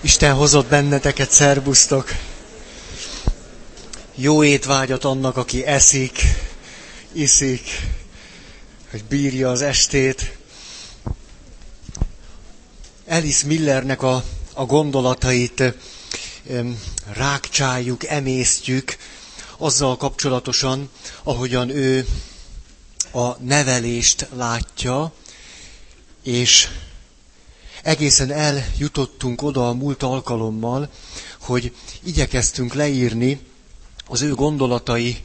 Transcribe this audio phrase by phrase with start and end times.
[0.00, 2.08] Isten hozott benneteket, szervusztok!
[4.14, 6.20] Jó étvágyat annak, aki eszik,
[7.12, 7.62] iszik,
[8.90, 10.36] hogy bírja az estét.
[13.08, 15.62] Alice Millernek a, a gondolatait
[17.12, 18.96] rákcsáljuk, emésztjük,
[19.56, 20.90] azzal kapcsolatosan,
[21.22, 22.06] ahogyan ő
[23.12, 25.12] a nevelést látja,
[26.22, 26.68] és
[27.82, 30.90] egészen eljutottunk oda a múlt alkalommal,
[31.40, 33.40] hogy igyekeztünk leírni
[34.06, 35.16] az ő gondolatai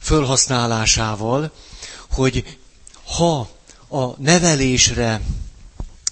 [0.00, 1.52] fölhasználásával,
[2.10, 2.58] hogy
[3.16, 3.48] ha
[3.88, 5.20] a nevelésre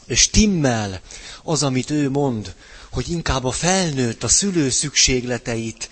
[0.08, 1.00] stimmel
[1.42, 2.54] az, amit ő mond,
[2.90, 5.90] hogy inkább a felnőtt, a szülő szükségleteit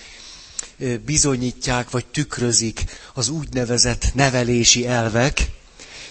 [1.05, 2.85] bizonyítják, vagy tükrözik
[3.15, 5.51] az úgynevezett nevelési elvek,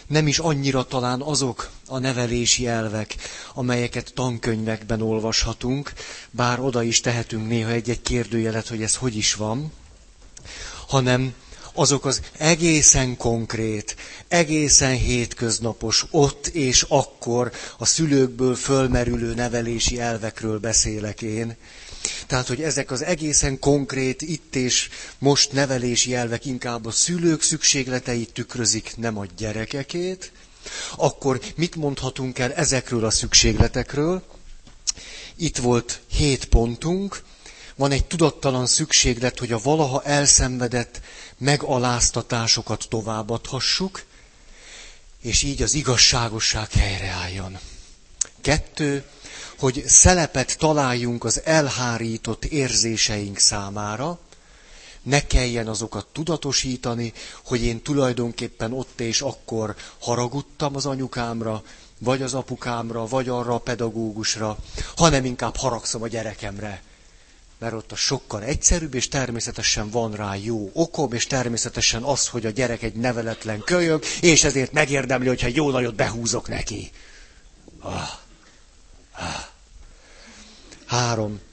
[0.08, 3.16] nem is annyira talán azok a nevelési elvek,
[3.54, 5.94] amelyeket tankönyvekben olvashatunk,
[6.32, 9.72] bár oda is tehetünk néha egy-egy kérdőjelet, hogy ez hogy is van,
[10.88, 11.34] hanem
[11.74, 13.96] azok az egészen konkrét,
[14.28, 21.56] egészen hétköznapos, ott és akkor a szülőkből fölmerülő nevelési elvekről beszélek én.
[22.28, 28.34] Tehát, hogy ezek az egészen konkrét, itt és most nevelési elvek inkább a szülők szükségleteit
[28.34, 30.32] tükrözik, nem a gyerekekét,
[30.96, 34.24] akkor mit mondhatunk el ezekről a szükségletekről?
[35.36, 37.24] Itt volt hét pontunk,
[37.76, 41.02] van egy tudattalan szükséglet, hogy a valaha elszenvedett
[41.38, 44.04] megaláztatásokat továbbadhassuk,
[45.22, 47.58] és így az igazságosság helyreálljon.
[48.42, 49.04] Kettő,
[49.60, 54.20] hogy szelepet találjunk az elhárított érzéseink számára,
[55.08, 57.14] ne kelljen azokat tudatosítani,
[57.44, 61.64] hogy én tulajdonképpen ott és akkor haragudtam az anyukámra,
[61.98, 64.58] vagy az apukámra, vagy arra a pedagógusra,
[64.96, 66.82] hanem inkább haragszom a gyerekemre.
[67.60, 72.46] Mert ott a sokkal egyszerűbb, és természetesen van rá jó okom, és természetesen az, hogy
[72.46, 76.92] a gyerek egy neveletlen kölyök, és ezért megérdemli, hogyha jó nagyot behúzok neki.
[77.80, 78.10] Ah.
[79.12, 79.46] Ah.
[80.86, 81.47] Három.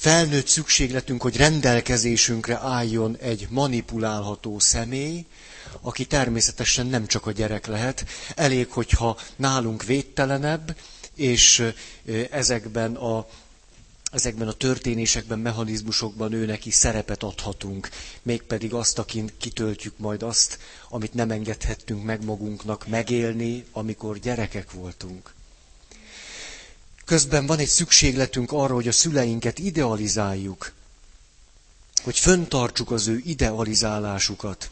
[0.00, 5.24] Felnőtt szükségletünk, hogy rendelkezésünkre álljon egy manipulálható személy,
[5.80, 8.04] aki természetesen nem csak a gyerek lehet.
[8.34, 10.76] Elég, hogyha nálunk védtelenebb,
[11.14, 11.72] és
[12.30, 13.26] ezekben a,
[14.12, 17.88] ezekben a történésekben, mechanizmusokban ő neki szerepet adhatunk.
[18.22, 25.36] Mégpedig azt, akin kitöltjük majd azt, amit nem engedhettünk meg magunknak megélni, amikor gyerekek voltunk.
[27.08, 30.72] Közben van egy szükségletünk arra, hogy a szüleinket idealizáljuk,
[32.02, 34.70] hogy föntartsuk az ő idealizálásukat,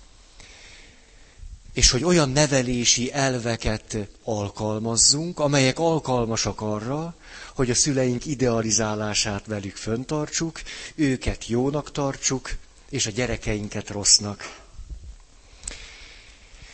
[1.73, 7.15] és hogy olyan nevelési elveket alkalmazzunk, amelyek alkalmasak arra,
[7.55, 10.61] hogy a szüleink idealizálását velük föntartsuk,
[10.95, 12.51] őket jónak tartsuk,
[12.89, 14.61] és a gyerekeinket rossznak.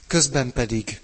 [0.07, 1.01] Közben pedig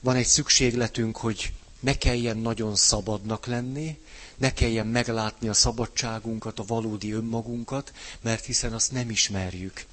[0.00, 3.98] van egy szükségletünk, hogy ne kelljen nagyon szabadnak lenni,
[4.36, 9.84] ne kelljen meglátni a szabadságunkat, a valódi önmagunkat, mert hiszen azt nem ismerjük.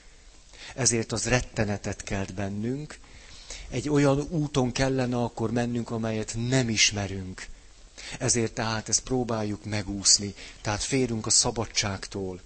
[0.75, 2.97] Ezért az rettenetet kelt bennünk.
[3.69, 7.47] Egy olyan úton kellene akkor mennünk, amelyet nem ismerünk.
[8.19, 10.33] Ezért tehát ezt próbáljuk megúszni.
[10.61, 12.41] Tehát félünk a szabadságtól.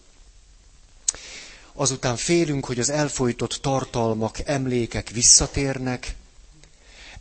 [1.73, 6.15] Azután félünk, hogy az elfolytott tartalmak, emlékek visszatérnek,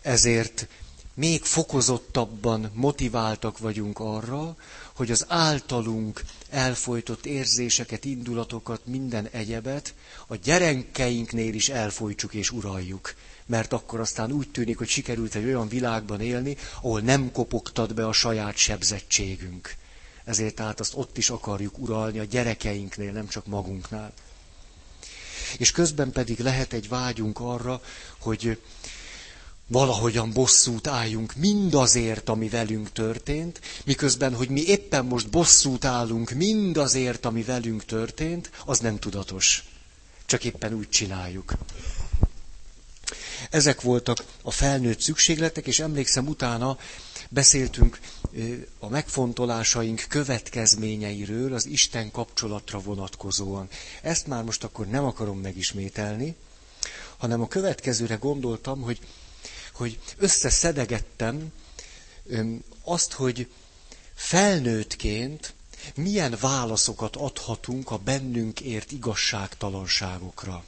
[0.02, 0.66] ezért
[1.14, 4.56] még fokozottabban motiváltak vagyunk arra,
[4.94, 9.94] hogy az általunk elfolytott érzéseket, indulatokat, minden egyebet
[10.26, 13.14] a gyerekeinknél is elfolytsuk és uraljuk.
[13.46, 18.06] Mert akkor aztán úgy tűnik, hogy sikerült egy olyan világban élni, ahol nem kopogtat be
[18.06, 19.74] a saját sebzettségünk.
[20.24, 24.12] Ezért tehát azt ott is akarjuk uralni a gyerekeinknél, nem csak magunknál.
[25.58, 27.80] És közben pedig lehet egy vágyunk arra,
[28.18, 28.58] hogy
[29.66, 37.24] valahogyan bosszút álljunk mindazért, ami velünk történt, miközben, hogy mi éppen most bosszút állunk mindazért,
[37.26, 39.64] ami velünk történt, az nem tudatos.
[40.26, 41.52] Csak éppen úgy csináljuk.
[43.50, 46.78] Ezek voltak a felnőtt szükségletek, és emlékszem utána
[47.28, 47.98] beszéltünk
[48.78, 53.68] a megfontolásaink következményeiről az Isten kapcsolatra vonatkozóan.
[54.02, 56.34] Ezt már most akkor nem akarom megismételni,
[57.16, 58.98] hanem a következőre gondoltam, hogy
[59.82, 61.52] hogy összeszedegettem
[62.84, 63.48] azt, hogy
[64.14, 65.54] felnőttként
[65.94, 70.64] milyen válaszokat adhatunk a bennünk ért igazságtalanságokra.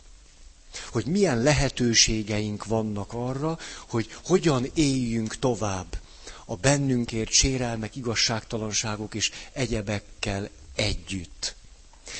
[0.92, 3.58] Hogy milyen lehetőségeink vannak arra,
[3.88, 5.98] hogy hogyan éljünk tovább
[6.44, 11.54] a bennünkért sérelmek, igazságtalanságok és egyebekkel együtt.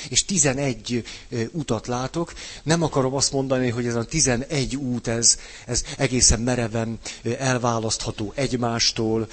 [0.09, 1.05] És 11
[1.53, 2.33] utat látok.
[2.63, 6.99] Nem akarom azt mondani, hogy ez a 11 út, ez, ez egészen mereven
[7.39, 9.29] elválasztható egymástól.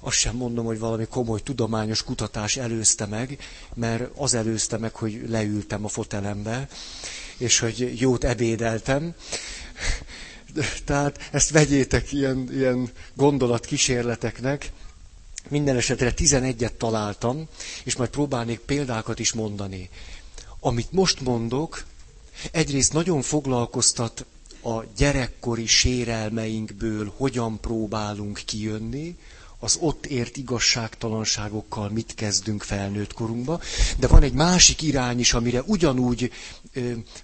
[0.00, 3.38] Azt sem mondom, hogy valami komoly tudományos kutatás előzte meg,
[3.74, 6.68] mert az előzte meg, hogy leültem a fotelembe,
[7.36, 9.14] és hogy jót ebédeltem.
[10.84, 14.70] Tehát ezt vegyétek ilyen, ilyen gondolatkísérleteknek.
[15.48, 17.48] Minden esetre 11-et találtam,
[17.84, 19.88] és majd próbálnék példákat is mondani.
[20.60, 21.84] Amit most mondok,
[22.50, 24.24] egyrészt nagyon foglalkoztat
[24.62, 29.16] a gyerekkori sérelmeinkből, hogyan próbálunk kijönni,
[29.58, 33.60] az ott ért igazságtalanságokkal mit kezdünk felnőtt korunkba,
[33.98, 36.30] de van egy másik irány is, amire ugyanúgy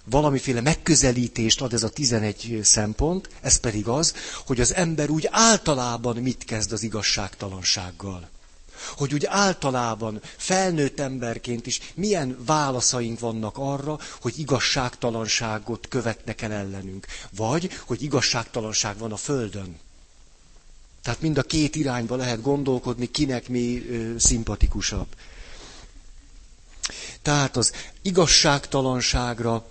[0.05, 4.13] valamiféle megközelítést ad ez a 11 szempont, ez pedig az,
[4.45, 8.29] hogy az ember úgy általában mit kezd az igazságtalansággal.
[8.97, 17.05] Hogy úgy általában felnőtt emberként is milyen válaszaink vannak arra, hogy igazságtalanságot követnek el ellenünk.
[17.35, 19.79] Vagy, hogy igazságtalanság van a Földön.
[21.03, 25.07] Tehát mind a két irányba lehet gondolkodni, kinek mi ö, szimpatikusabb.
[27.21, 27.71] Tehát az
[28.01, 29.67] igazságtalanságra,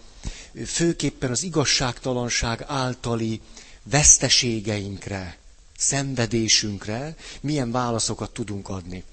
[0.66, 3.40] főképpen az igazságtalanság általi
[3.82, 5.36] veszteségeinkre,
[5.76, 9.04] szenvedésünkre milyen válaszokat tudunk adni.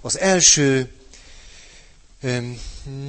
[0.00, 0.90] Az első,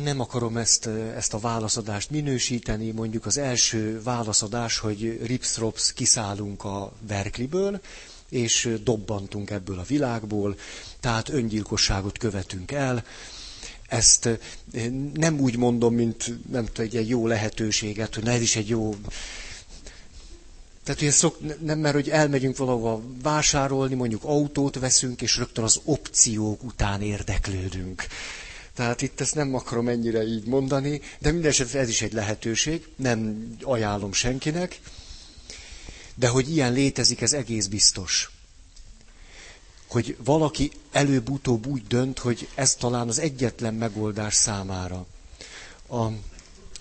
[0.04, 0.86] nem akarom ezt,
[1.16, 7.82] ezt a válaszadást minősíteni, mondjuk az első válaszadás, hogy ripsrops kiszállunk a Berkeley-ből,
[8.30, 10.56] és dobbantunk ebből a világból,
[11.00, 13.04] tehát öngyilkosságot követünk el.
[13.92, 14.30] Ezt
[15.14, 18.96] nem úgy mondom, mint nem tudom, egy jó lehetőséget, hogy na ez is egy jó
[20.84, 25.80] tehát hogy szok, nem, mert hogy elmegyünk valahova vásárolni, mondjuk autót veszünk, és rögtön az
[25.84, 28.06] opciók után érdeklődünk.
[28.74, 32.88] Tehát itt ezt nem akarom ennyire így mondani, de minden esetre ez is egy lehetőség,
[32.96, 34.80] nem ajánlom senkinek.
[36.16, 38.32] De hogy ilyen létezik, ez egész biztos.
[39.92, 45.06] Hogy valaki előbb-utóbb úgy dönt, hogy ez talán az egyetlen megoldás számára.
[45.90, 46.06] A,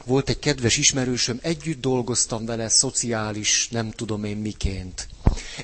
[0.05, 5.09] volt egy kedves ismerősöm, együtt dolgoztam vele szociális, nem tudom én miként.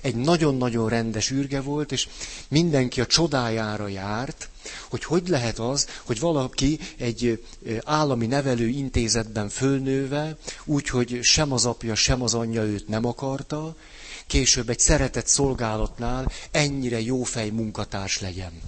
[0.02, 2.08] Egy nagyon-nagyon rendes űrge volt, és
[2.48, 4.49] mindenki a csodájára járt,
[4.88, 7.44] hogy hogy lehet az, hogy valaki egy
[7.84, 13.76] állami nevelő intézetben fölnőve, úgy, hogy sem az apja, sem az anyja őt nem akarta,
[14.26, 18.61] később egy szeretett szolgálatnál ennyire jófej munkatárs legyen.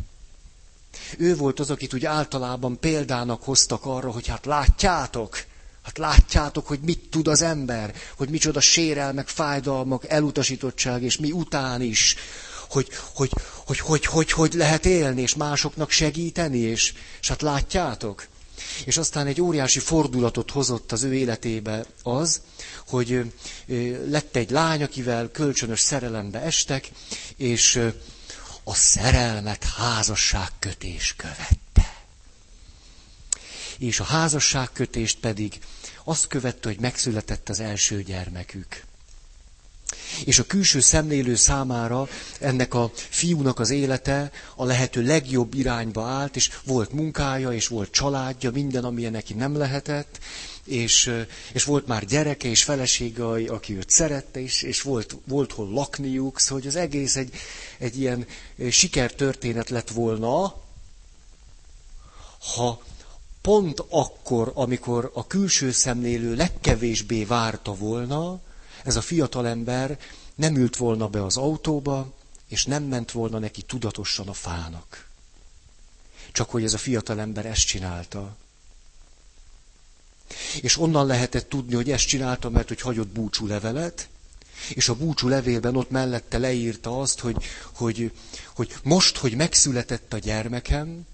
[1.19, 5.45] Ő volt az, akit úgy általában példának hoztak arra, hogy hát látjátok,
[5.83, 11.83] hát látjátok, hogy mit tud az ember, hogy micsoda sérelmek, fájdalmak, elutasítottság, és mi után
[11.83, 12.17] is,
[12.69, 13.31] hogy hogy,
[13.67, 18.27] hogy, hogy, hogy, hogy lehet élni, és másoknak segíteni, és, és hát látjátok.
[18.85, 22.41] És aztán egy óriási fordulatot hozott az ő életébe az,
[22.87, 23.33] hogy
[24.09, 26.91] lett egy lány, akivel kölcsönös szerelembe estek,
[27.37, 27.81] és
[28.65, 31.97] a szerelmet házasságkötés követte.
[33.79, 35.59] És a házasságkötést pedig
[36.05, 38.83] azt követte, hogy megszületett az első gyermekük.
[40.25, 42.09] És a külső szemlélő számára
[42.41, 47.91] ennek a fiúnak az élete a lehető legjobb irányba állt, és volt munkája, és volt
[47.91, 50.19] családja, minden, amilyen neki nem lehetett,
[50.65, 51.13] és,
[51.53, 56.41] és volt már gyereke és felesége, aki őt szerette, és, és volt, volt hol lakniuk,
[56.41, 57.35] szóval hogy az egész egy,
[57.79, 58.27] egy ilyen
[58.71, 60.55] sikertörténet lett volna,
[62.55, 62.83] ha
[63.41, 68.41] pont akkor, amikor a külső szemlélő legkevésbé várta volna,
[68.85, 69.99] ez a fiatalember
[70.35, 72.13] nem ült volna be az autóba,
[72.49, 75.07] és nem ment volna neki tudatosan a fának.
[76.33, 78.37] Csak hogy ez a fiatalember ezt csinálta.
[80.61, 84.09] És onnan lehetett tudni, hogy ezt csinálta, mert hogy hagyott búcsú levelet,
[84.69, 88.13] és a búcsú levélben ott mellette leírta azt, hogy, hogy,
[88.55, 91.07] hogy most, hogy megszületett a gyermekem,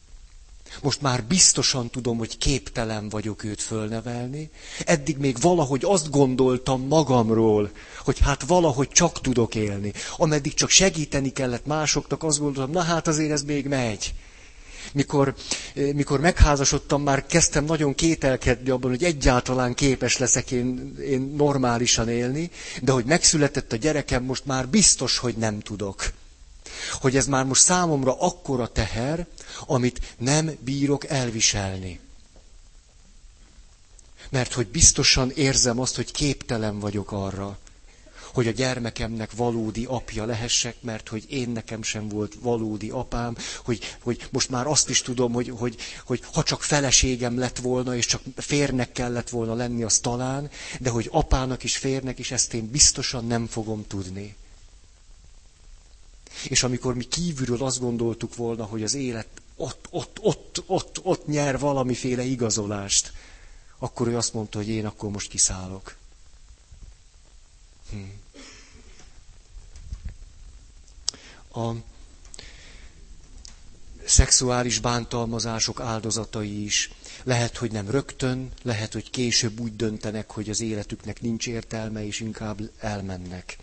[0.83, 4.51] most már biztosan tudom, hogy képtelen vagyok őt fölnevelni.
[4.85, 7.71] Eddig még valahogy azt gondoltam magamról,
[8.05, 9.93] hogy hát valahogy csak tudok élni.
[10.17, 14.15] Ameddig csak segíteni kellett másoknak, azt gondoltam, na hát azért ez még megy.
[14.93, 15.35] Mikor,
[15.75, 22.51] mikor megházasodtam, már kezdtem nagyon kételkedni abban, hogy egyáltalán képes leszek én, én normálisan élni,
[22.83, 26.13] de hogy megszületett a gyerekem, most már biztos, hogy nem tudok.
[26.93, 29.27] Hogy ez már most számomra akkora teher,
[29.67, 32.01] amit nem bírok elviselni.
[34.31, 37.59] Mert hogy biztosan érzem azt, hogy képtelen vagyok arra,
[38.35, 43.97] hogy a gyermekemnek valódi apja lehessek, mert hogy én nekem sem volt valódi apám, hogy,
[44.03, 48.07] hogy most már azt is tudom, hogy, hogy, hogy ha csak feleségem lett volna, és
[48.07, 50.51] csak férnek kellett volna lenni, az talán,
[50.81, 54.37] de hogy apának is férnek is, ezt én biztosan nem fogom tudni.
[56.49, 61.27] És amikor mi kívülről azt gondoltuk volna, hogy az élet ott, ott, ott, ott, ott
[61.27, 63.13] nyer valamiféle igazolást,
[63.79, 65.97] akkor ő azt mondta, hogy én akkor most kiszállok.
[67.91, 67.99] Hm.
[71.61, 71.75] A
[74.05, 76.91] szexuális bántalmazások áldozatai is.
[77.23, 82.21] Lehet, hogy nem rögtön, lehet, hogy később úgy döntenek, hogy az életüknek nincs értelme, és
[82.21, 83.59] inkább elmennek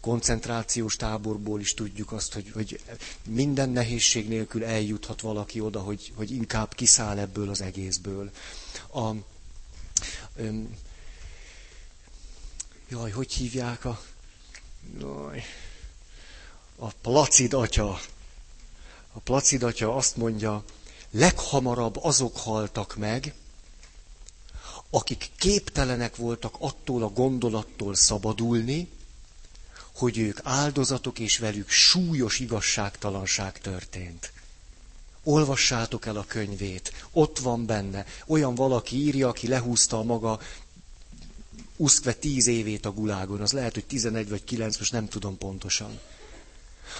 [0.00, 2.80] koncentrációs táborból is tudjuk azt, hogy, hogy
[3.28, 8.30] minden nehézség nélkül eljuthat valaki oda, hogy, hogy inkább kiszáll ebből az egészből.
[8.92, 9.10] A,
[10.36, 10.76] öm,
[12.88, 14.00] jaj, hogy hívják a...
[15.00, 15.44] Jaj,
[16.76, 18.00] a Placid atya.
[19.12, 20.64] A Placid atya azt mondja,
[21.10, 23.34] leghamarabb azok haltak meg,
[24.90, 28.88] akik képtelenek voltak attól a gondolattól szabadulni,
[29.94, 34.32] hogy ők áldozatok, és velük súlyos igazságtalanság történt.
[35.22, 38.06] Olvassátok el a könyvét, ott van benne.
[38.26, 40.40] Olyan valaki írja, aki lehúzta a maga
[41.76, 46.00] uszkve tíz évét a gulágon, az lehet, hogy tizenegy vagy kilenc, most nem tudom pontosan.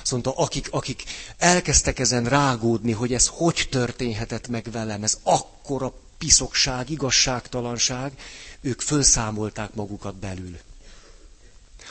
[0.02, 1.02] Azt mondta, akik, akik
[1.38, 8.12] elkezdtek ezen rágódni, hogy ez hogy történhetett meg velem, ez akkora piszokság, igazságtalanság,
[8.60, 10.58] ők fölszámolták magukat belül.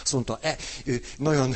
[0.04, 1.56] Azt mondta, e, ő nagyon,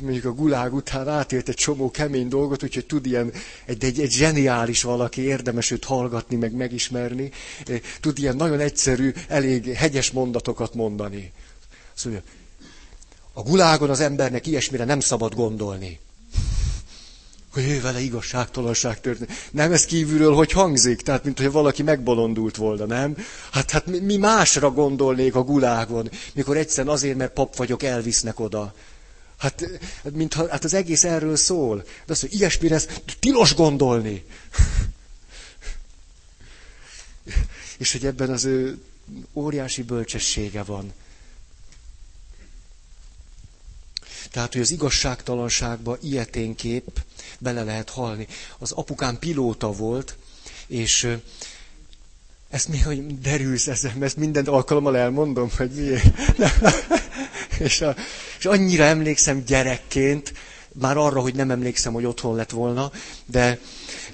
[0.00, 3.32] mondjuk a gulág után átélt egy csomó kemény dolgot, úgyhogy tud ilyen,
[3.64, 7.30] egy, egy, egy zseniális valaki, érdemes őt hallgatni, meg megismerni,
[7.66, 11.32] e, tud ilyen nagyon egyszerű, elég hegyes mondatokat mondani.
[11.94, 12.22] Azt mondja,
[13.32, 16.00] a gulágon az embernek ilyesmire nem szabad gondolni
[17.52, 19.32] hogy ő vele igazságtalanság történt.
[19.50, 23.16] Nem ez kívülről, hogy hangzik, tehát mint hogy valaki megbolondult volna, nem?
[23.52, 28.74] Hát, hát mi másra gondolnék a gulágon, mikor egyszerűen azért, mert pap vagyok, elvisznek oda.
[29.38, 29.80] Hát,
[30.12, 31.76] mintha, hát az egész erről szól.
[31.76, 34.24] De azt, hogy ilyesmire ez tilos gondolni.
[37.78, 38.78] És hogy ebben az ő
[39.32, 40.92] óriási bölcsessége van.
[44.32, 46.96] Tehát, hogy az igazságtalanságba ilyeténképp
[47.38, 48.26] bele lehet halni.
[48.58, 50.16] Az apukám pilóta volt,
[50.66, 51.16] és
[52.50, 56.04] ezt mi, hogy derülsz ezen, ezt minden alkalommal elmondom, hogy miért.
[57.58, 57.94] és, a,
[58.38, 60.32] és annyira emlékszem gyerekként,
[60.74, 62.90] már arra, hogy nem emlékszem, hogy otthon lett volna,
[63.26, 63.58] de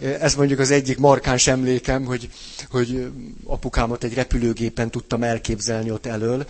[0.00, 2.30] ez mondjuk az egyik markáns emlékem, hogy,
[2.70, 3.10] hogy
[3.44, 6.46] apukámat egy repülőgépen tudtam elképzelni ott elől,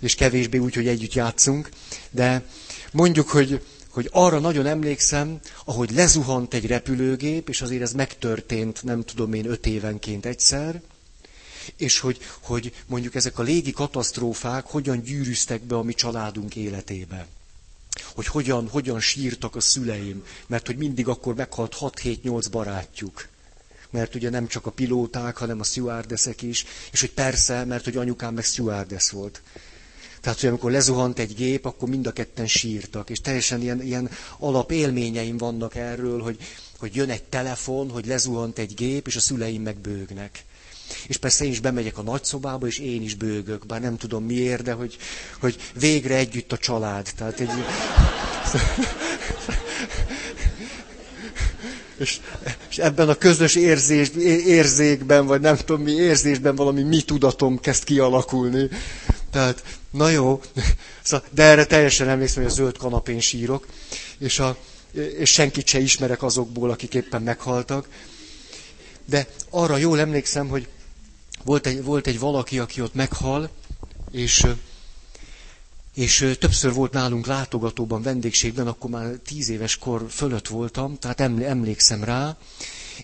[0.00, 1.68] és kevésbé úgy, hogy együtt játszunk,
[2.10, 2.42] de
[2.92, 3.62] mondjuk, hogy
[3.98, 9.46] hogy arra nagyon emlékszem, ahogy lezuhant egy repülőgép, és azért ez megtörtént, nem tudom én,
[9.46, 10.82] öt évenként egyszer,
[11.76, 17.26] és hogy, hogy mondjuk ezek a légi katasztrófák hogyan gyűrűztek be a mi családunk életébe.
[18.14, 23.28] Hogy hogyan, hogyan sírtak a szüleim, mert hogy mindig akkor meghalt 6-7-8 barátjuk.
[23.90, 27.96] Mert ugye nem csak a pilóták, hanem a stewardessek is, és hogy persze, mert hogy
[27.96, 29.42] anyukám meg stewardess volt.
[30.28, 34.10] Tehát, hogy amikor lezuhant egy gép, akkor mind a ketten sírtak, és teljesen ilyen, ilyen
[34.38, 36.36] alapélményeim vannak erről, hogy,
[36.78, 40.44] hogy jön egy telefon, hogy lezuhant egy gép, és a szüleim meg bőgnek.
[41.06, 44.62] És persze én is bemegyek a nagyszobába, és én is bőgök, bár nem tudom miért,
[44.62, 44.96] de hogy,
[45.40, 47.08] hogy végre együtt a család.
[47.16, 47.50] Tehát egy...
[51.98, 52.20] és,
[52.70, 54.08] és ebben a közös érzés,
[54.46, 58.68] érzékben, vagy nem tudom mi érzésben valami mi tudatom kezd kialakulni.
[59.30, 60.40] Tehát, na jó,
[61.02, 63.66] szóval, de erre teljesen emlékszem, hogy a zöld kanapén sírok,
[64.18, 64.56] és, a,
[65.18, 67.88] és senkit se ismerek azokból, akik éppen meghaltak.
[69.04, 70.68] De arra jól emlékszem, hogy
[71.44, 73.50] volt egy, volt egy valaki, aki ott meghal,
[74.10, 74.46] és,
[75.94, 82.04] és többször volt nálunk látogatóban, vendégségben, akkor már tíz éves kor fölött voltam, tehát emlékszem
[82.04, 82.36] rá,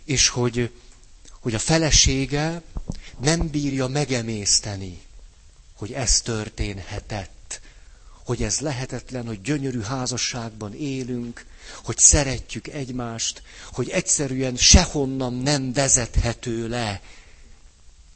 [0.05, 0.71] és hogy,
[1.41, 2.63] hogy a felesége
[3.21, 5.04] nem bírja megemészteni
[5.85, 7.61] hogy ez történhetett,
[8.25, 11.45] hogy ez lehetetlen, hogy gyönyörű házasságban élünk,
[11.85, 17.01] hogy szeretjük egymást, hogy egyszerűen sehonnan nem vezethető le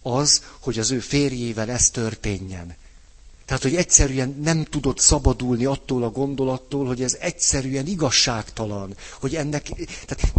[0.02, 2.76] az, hogy az ő férjével ez történjen.
[3.49, 9.71] Tehát, hogy egyszerűen nem tudott szabadulni attól a gondolattól, hogy ez egyszerűen igazságtalan, hogy ennek,
[10.07, 10.33] tehát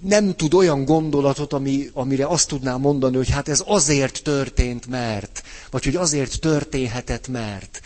[0.00, 5.42] nem tud olyan gondolatot, ami, amire azt tudná mondani, hogy hát ez azért történt, mert,
[5.70, 7.80] vagy hogy azért történhetett, mert.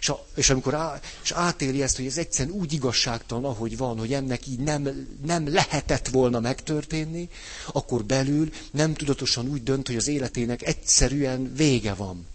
[0.00, 3.98] És, a, és amikor á, és átéli ezt, hogy ez egyszerűen úgy igazságtalan, ahogy van,
[3.98, 7.28] hogy ennek így nem, nem lehetett volna megtörténni,
[7.72, 12.26] akkor belül nem tudatosan úgy dönt, hogy az életének egyszerűen vége van.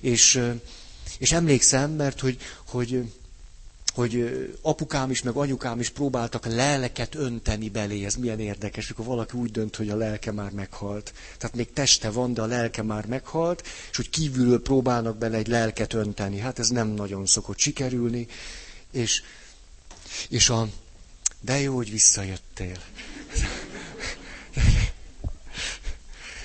[0.00, 0.42] És,
[1.18, 3.04] és emlékszem, mert hogy, hogy
[3.94, 8.04] hogy apukám is, meg anyukám is próbáltak lelket önteni belé.
[8.04, 11.12] Ez milyen érdekes, amikor valaki úgy dönt, hogy a lelke már meghalt.
[11.38, 15.46] Tehát még teste van, de a lelke már meghalt, és hogy kívülről próbálnak bele egy
[15.46, 16.38] lelket önteni.
[16.38, 18.26] Hát ez nem nagyon szokott sikerülni.
[18.90, 19.22] És,
[20.28, 20.68] és a...
[21.40, 22.76] De jó, hogy visszajöttél.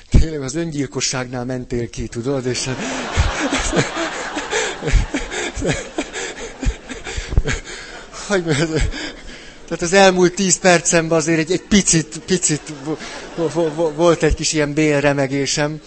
[0.10, 2.70] Tényleg az öngyilkosságnál mentél ki, tudod, és...
[8.28, 8.44] hogy
[9.66, 12.74] tehát az elmúlt tíz percemben azért egy, egy picit, picit
[13.96, 15.82] volt egy kis ilyen bélremegésem.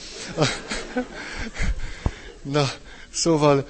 [2.43, 2.71] Na,
[3.15, 3.67] szóval,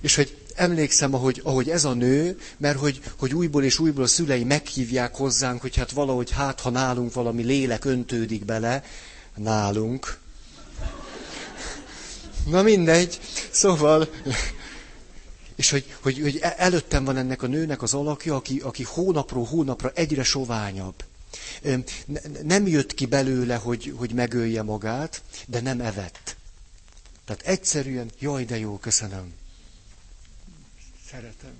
[0.00, 4.06] és hogy emlékszem, ahogy, ahogy ez a nő, mert hogy, hogy újból és újból a
[4.06, 8.84] szülei meghívják hozzánk, hogy hát valahogy hát, ha nálunk valami lélek öntődik bele,
[9.36, 10.18] nálunk.
[12.48, 14.08] Na mindegy, szóval
[15.58, 19.44] és hogy, hogy, hogy e- előttem van ennek a nőnek az alakja, aki, aki hónapról
[19.44, 21.04] hónapra egyre soványabb.
[22.42, 26.36] Nem jött ki belőle, hogy, hogy megölje magát, de nem evett.
[27.24, 29.32] Tehát egyszerűen, jaj, de jó, köszönöm.
[31.10, 31.52] Szeretem.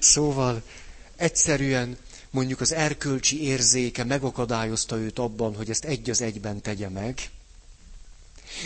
[0.00, 0.62] Szóval
[1.16, 1.96] egyszerűen
[2.30, 7.30] mondjuk az erkölcsi érzéke megakadályozta őt abban, hogy ezt egy az egyben tegye meg,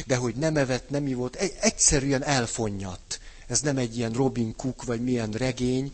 [0.06, 3.20] de hogy nem evett, nem ivott, egyszerűen elfonnyadt.
[3.46, 5.92] Ez nem egy ilyen Robin Cook, vagy milyen regény,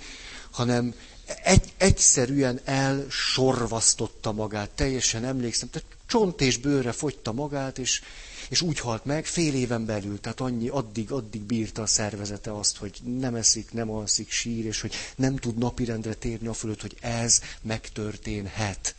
[0.50, 0.94] hanem
[1.42, 8.02] egy, egyszerűen elsorvasztotta magát, teljesen emlékszem, tehát csont és bőre fogyta magát, és,
[8.48, 12.76] és úgy halt meg fél éven belül, tehát annyi, addig, addig bírta a szervezete azt,
[12.76, 16.96] hogy nem eszik, nem alszik, sír, és hogy nem tud napirendre térni a fölött, hogy
[17.00, 18.94] ez megtörténhet.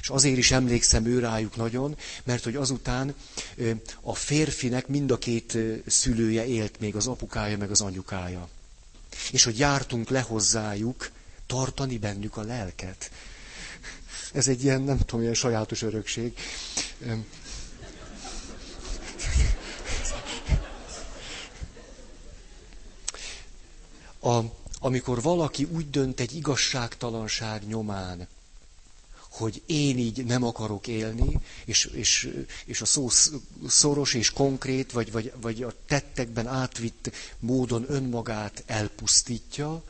[0.00, 3.14] És azért is emlékszem ő rájuk nagyon, mert hogy azután
[4.00, 8.48] a férfinek mind a két szülője élt még, az apukája meg az anyukája.
[9.32, 11.10] És hogy jártunk le hozzájuk
[11.46, 13.10] tartani bennük a lelket.
[14.32, 16.36] Ez egy ilyen, nem tudom, ilyen sajátos örökség.
[24.20, 24.40] A,
[24.80, 28.28] amikor valaki úgy dönt egy igazságtalanság nyomán,
[29.42, 32.30] hogy én így nem akarok élni, és, és,
[32.64, 33.08] és a szó
[33.68, 39.82] szoros és konkrét, vagy, vagy, vagy a tettekben átvitt módon önmagát elpusztítja,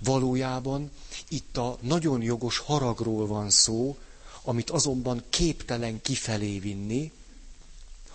[0.00, 0.90] valójában
[1.28, 3.96] itt a nagyon jogos haragról van szó,
[4.42, 7.12] amit azonban képtelen kifelé vinni,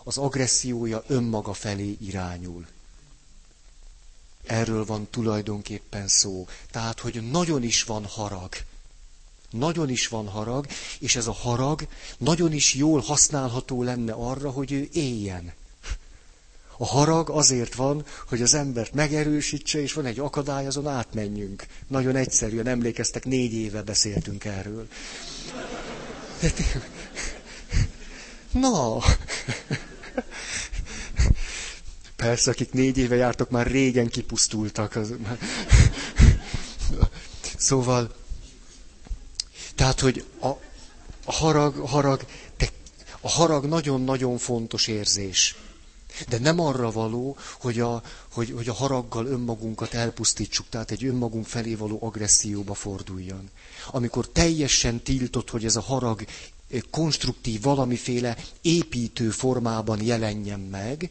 [0.03, 2.67] az agressziója önmaga felé irányul.
[4.45, 6.47] Erről van tulajdonképpen szó.
[6.71, 8.49] Tehát, hogy nagyon is van harag
[9.51, 10.67] nagyon is van harag,
[10.99, 11.87] és ez a harag
[12.17, 15.53] nagyon is jól használható lenne arra, hogy ő éljen.
[16.77, 21.65] A harag azért van, hogy az embert megerősítse, és van egy akadály, azon átmenjünk.
[21.87, 24.87] Nagyon egyszerűen emlékeztek, négy éve beszéltünk erről.
[28.51, 28.99] Na,
[32.15, 34.99] persze, akik négy éve jártok, már régen kipusztultak.
[37.57, 38.20] Szóval,
[39.81, 40.47] tehát, hogy a,
[41.25, 42.25] a harag, harag,
[42.57, 42.69] de
[43.21, 45.55] a harag nagyon-nagyon fontos érzés.
[46.29, 51.45] De nem arra való, hogy a, hogy, hogy a haraggal önmagunkat elpusztítsuk, tehát egy önmagunk
[51.45, 53.49] felé való agresszióba forduljon.
[53.91, 56.25] Amikor teljesen tiltott, hogy ez a harag
[56.89, 61.09] konstruktív, valamiféle építő formában jelenjen meg,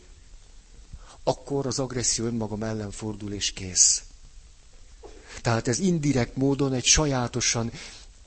[1.23, 4.03] akkor az agresszió önmagam ellen fordul és kész.
[5.43, 7.71] Tehát ez indirekt módon egy sajátosan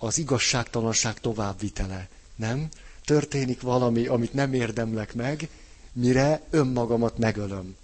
[0.04, 2.08] az igazságtalanság továbbvitele.
[2.36, 2.70] Nem?
[3.06, 5.50] Történik valami, amit nem érdemlek meg,
[5.92, 7.76] mire önmagamat megölöm.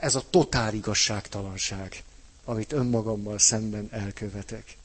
[0.00, 2.02] Ez a totál igazságtalanság,
[2.44, 4.76] amit önmagammal szemben elkövetek.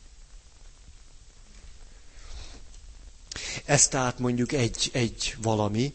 [3.66, 5.94] Ez tehát mondjuk egy, egy valami.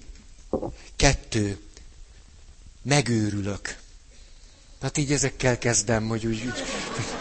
[0.96, 1.58] Kettő,
[2.82, 3.78] megőrülök.
[4.80, 7.19] Hát így ezekkel kezdem, hogy úgy, úgy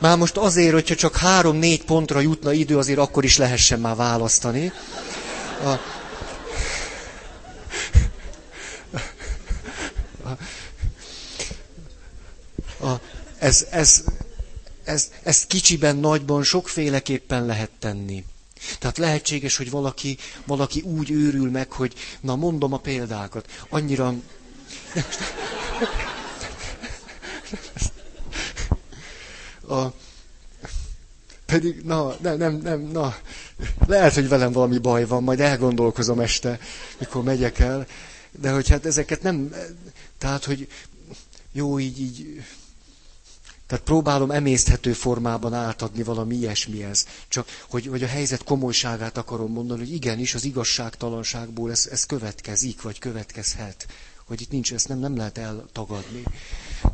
[0.00, 4.72] már most azért, hogyha csak három-négy pontra jutna idő, azért akkor is lehessen már választani.
[5.64, 5.68] A,
[10.28, 10.38] a,
[12.86, 13.00] a,
[13.38, 14.04] ez, ez,
[14.84, 18.24] ez, ezt kicsiben, nagyban sokféleképpen lehet tenni.
[18.78, 24.14] Tehát lehetséges, hogy valaki, valaki úgy őrül meg, hogy, na mondom a példákat, annyira...
[29.70, 29.92] A,
[31.46, 33.16] pedig, na, nem, nem, nem, na,
[33.86, 36.58] lehet, hogy velem valami baj van, majd elgondolkozom este,
[36.98, 37.86] mikor megyek el,
[38.30, 39.54] de hogy hát ezeket nem,
[40.18, 40.68] tehát, hogy
[41.52, 42.42] jó, így, így,
[43.66, 47.06] tehát próbálom emészthető formában átadni valami ilyesmihez.
[47.28, 52.82] Csak, hogy, hogy a helyzet komolyságát akarom mondani, hogy igenis az igazságtalanságból ez, ez következik,
[52.82, 53.86] vagy következhet.
[54.26, 56.22] Hogy itt nincs, ezt nem, nem lehet eltagadni.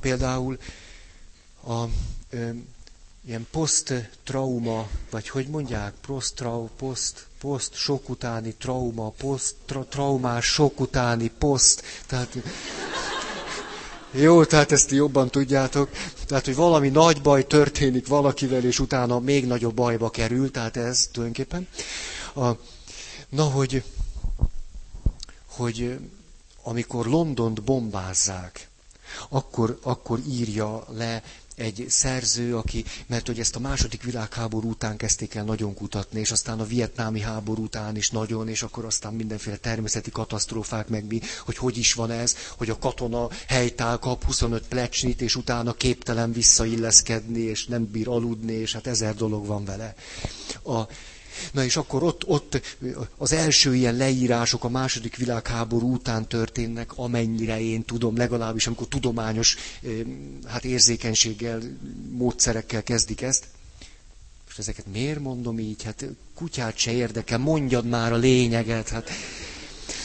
[0.01, 0.59] Például
[1.66, 1.88] a,
[2.31, 2.48] ö,
[3.26, 10.81] ilyen post-trauma, vagy hogy mondják, post-trau, post, post sok utáni trauma, post tra, traumás sok
[10.81, 12.37] utáni post, tehát
[14.11, 15.90] jó, tehát ezt jobban tudjátok.
[16.26, 21.09] Tehát, hogy valami nagy baj történik valakivel, és utána még nagyobb bajba kerül, tehát ez
[21.12, 21.68] tulajdonképpen.
[22.35, 22.50] A,
[23.29, 23.83] na, hogy,
[25.46, 25.98] hogy
[26.62, 28.68] amikor Londont bombázzák,
[29.29, 31.22] akkor, akkor írja le
[31.57, 36.31] egy szerző, aki, mert hogy ezt a második világháború után kezdték el nagyon kutatni, és
[36.31, 41.21] aztán a vietnámi háború után is nagyon, és akkor aztán mindenféle természeti katasztrófák meg mi,
[41.45, 46.33] hogy hogy is van ez, hogy a katona helytál kap 25 plecsnit, és utána képtelen
[46.33, 49.95] visszailleszkedni, és nem bír aludni, és hát ezer dolog van vele.
[50.64, 50.81] A,
[51.53, 52.61] Na és akkor ott, ott
[53.16, 59.57] az első ilyen leírások a második világháború után történnek, amennyire én tudom, legalábbis amikor tudományos
[60.46, 61.61] hát érzékenységgel,
[62.11, 63.44] módszerekkel kezdik ezt.
[64.49, 65.83] És ezeket miért mondom így?
[65.83, 68.88] Hát kutyát se érdekel, mondjad már a lényeget.
[68.88, 69.11] Hát.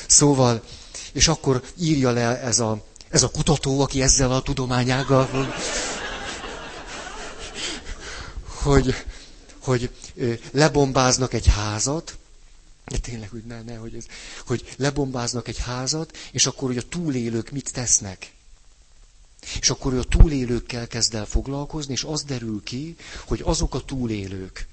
[0.08, 0.64] Szóval,
[1.12, 5.54] és akkor írja le ez a, ez a kutató, aki ezzel a tudományággal,
[8.64, 8.96] hogy,
[9.60, 9.90] hogy
[10.52, 12.18] lebombáznak egy házat,
[12.86, 14.06] de tényleg, hogy ne, ne, hogy, ez,
[14.46, 18.32] hogy lebombáznak egy házat, és akkor, hogy a túlélők mit tesznek.
[19.60, 22.96] És akkor, hogy a túlélőkkel kezd el foglalkozni, és az derül ki,
[23.26, 24.68] hogy azok a túlélők,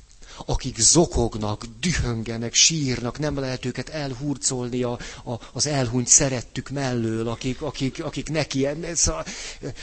[0.46, 7.62] akik zokognak, dühöngenek, sírnak, nem lehet őket elhurcolni a, a, az elhunyt szerettük mellől, akik,
[7.62, 8.66] akik, akik neki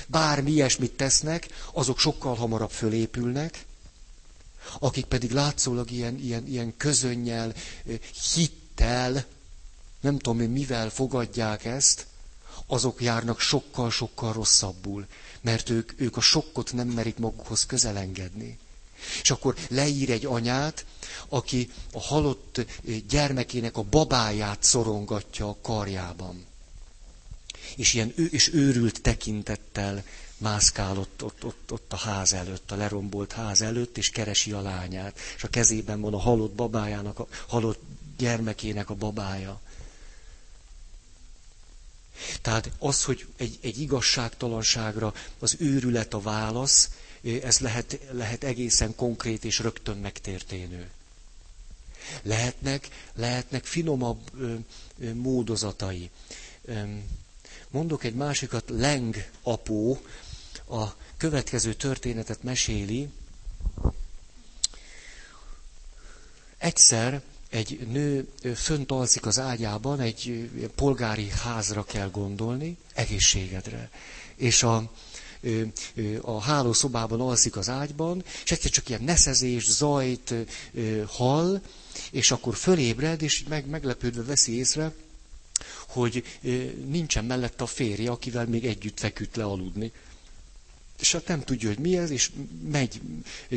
[0.07, 3.65] bármi ilyesmit tesznek, azok sokkal hamarabb fölépülnek,
[4.79, 7.53] akik pedig látszólag ilyen, ilyen, ilyen közönnyel,
[8.33, 9.25] hittel,
[10.01, 12.05] nem tudom én mivel fogadják ezt,
[12.67, 15.05] azok járnak sokkal-sokkal rosszabbul,
[15.41, 18.57] mert ők, ők a sokkot nem merik magukhoz közelengedni.
[19.21, 20.85] És akkor leír egy anyát,
[21.29, 22.65] aki a halott
[23.09, 26.45] gyermekének a babáját szorongatja a karjában.
[27.75, 30.03] És ilyen és őrült tekintettel
[30.45, 34.61] mászkál ott, ott, ott, ott a ház előtt, a lerombolt ház előtt, és keresi a
[34.61, 35.19] lányát.
[35.35, 37.81] És a kezében van a halott babájának, a halott
[38.17, 39.61] gyermekének a babája.
[42.41, 46.89] Tehát az, hogy egy, egy igazságtalanságra az őrület a válasz,
[47.43, 50.89] ez lehet, lehet egészen konkrét és rögtön megtérténő.
[52.21, 54.53] Lehetnek, lehetnek finomabb ö,
[54.99, 56.09] ö, módozatai.
[57.69, 60.01] Mondok egy másikat, Leng apó,
[60.69, 60.83] a
[61.17, 63.09] következő történetet meséli.
[66.57, 73.89] Egyszer egy nő fönt alszik az ágyában, egy polgári házra kell gondolni, egészségedre.
[74.35, 74.91] És a,
[76.21, 80.33] a hálószobában alszik az ágyban, és egyszer csak ilyen neszezés, zajt
[81.07, 81.61] hall,
[82.11, 84.93] és akkor fölébred, és meg, meglepődve veszi észre,
[85.87, 86.23] hogy
[86.87, 89.91] nincsen mellette a férje, akivel még együtt feküdt le aludni
[90.99, 92.31] és hát nem tudja, hogy mi ez, és
[92.71, 93.01] megy,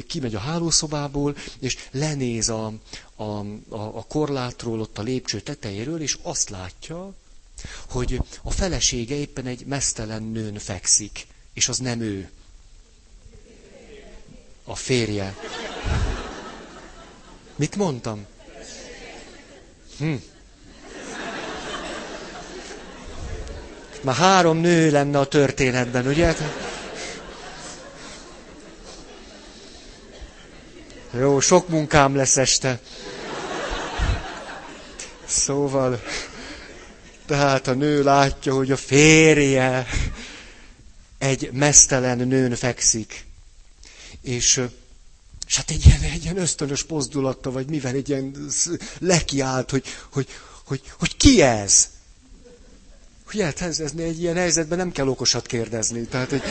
[0.07, 2.73] kimegy a hálószobából, és lenéz a,
[3.17, 7.15] a, a, a korlátról, ott a lépcső tetejéről, és azt látja,
[7.89, 12.31] hogy a felesége éppen egy mesztelen nőn fekszik, és az nem ő.
[14.65, 15.37] A férje.
[17.57, 18.27] Mit mondtam?
[19.99, 20.15] Hm.
[24.03, 26.37] Már három nő lenne a történetben, ugye?
[31.19, 32.81] Jó, sok munkám lesz este.
[35.27, 36.03] Szóval,
[37.27, 39.87] tehát a nő látja, hogy a férje
[41.19, 43.25] egy mesztelen nőn fekszik.
[44.23, 44.63] És,
[45.47, 48.49] és hát egy ilyen, egy ilyen ösztönös pozdulatta, vagy mivel egy ilyen
[48.99, 50.27] lekiált, hogy, hogy,
[50.65, 51.89] hogy, hogy ki ez?
[53.39, 56.01] Hát ez, ez egy ilyen helyzetben nem kell okosat kérdezni.
[56.07, 56.43] Tehát egy,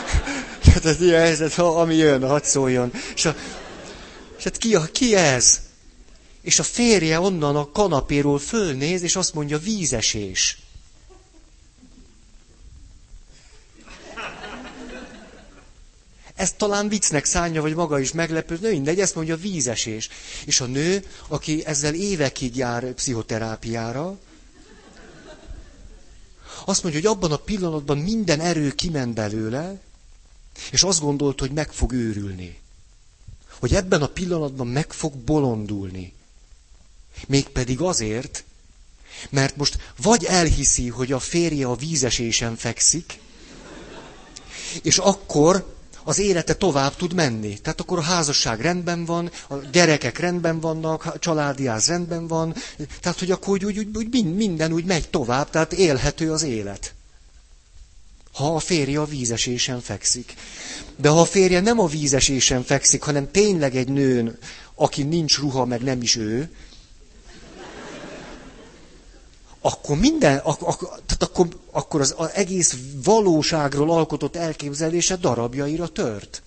[0.64, 2.92] tehát egy ilyen helyzet, ami jön, hadd szóljon.
[3.14, 3.34] És a,
[4.42, 5.60] és hát ki, ki ez?
[6.40, 10.58] És a férje onnan a kanapéról fölnéz, és azt mondja, vízesés.
[16.34, 20.08] ezt talán viccnek szánja, vagy maga is meglepő, de mindegy, ezt mondja vízesés.
[20.44, 24.18] És a nő, aki ezzel évekig jár pszichoterápiára,
[26.64, 29.80] azt mondja, hogy abban a pillanatban minden erő kiment belőle,
[30.70, 32.61] és azt gondolt, hogy meg fog őrülni.
[33.62, 36.12] Hogy ebben a pillanatban meg fog bolondulni.
[37.26, 38.44] Mégpedig azért,
[39.30, 43.18] mert most vagy elhiszi, hogy a férje a vízesésen fekszik,
[44.82, 47.58] és akkor az élete tovább tud menni.
[47.58, 52.54] Tehát akkor a házasság rendben van, a gyerekek rendben vannak, a családiáz rendben van,
[53.00, 56.94] tehát hogy akkor úgy, úgy, úgy minden úgy megy tovább, tehát élhető az élet.
[58.32, 60.34] Ha a férje a vízesésen fekszik.
[60.96, 64.38] De ha a férje nem a vízesésen fekszik, hanem tényleg egy nőn,
[64.74, 66.50] aki nincs ruha, meg nem is ő,
[69.62, 76.42] akkor minden, ak, ak, tehát akkor, akkor az, az egész valóságról alkotott elképzelése darabjaira tört.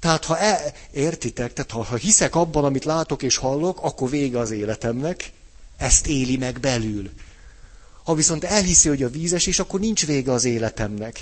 [0.00, 4.38] Tehát ha e, értitek, tehát ha, ha hiszek abban, amit látok és hallok, akkor vége
[4.38, 5.32] az életemnek,
[5.76, 7.10] ezt éli meg belül.
[8.04, 11.20] Ha viszont elhiszi, hogy a vízes, és akkor nincs vége az életemnek.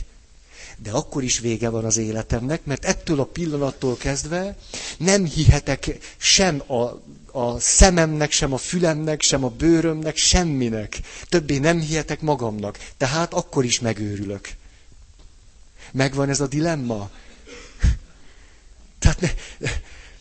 [0.77, 4.57] De akkor is vége van az életemnek, mert ettől a pillanattól kezdve
[4.99, 11.01] nem hihetek sem a a szememnek, sem a fülemnek, sem a bőrömnek, semminek.
[11.29, 12.79] Többé nem hihetek magamnak.
[12.97, 14.49] Tehát akkor is megőrülök.
[15.93, 17.11] Megvan ez a dilemma?
[18.99, 19.29] Tehát, ne,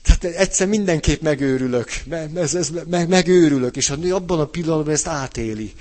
[0.03, 1.89] tehát egyszer mindenképp megőrülök.
[2.33, 5.73] Ez, ez, meg, megőrülök, és a nő abban a pillanatban ezt átéli.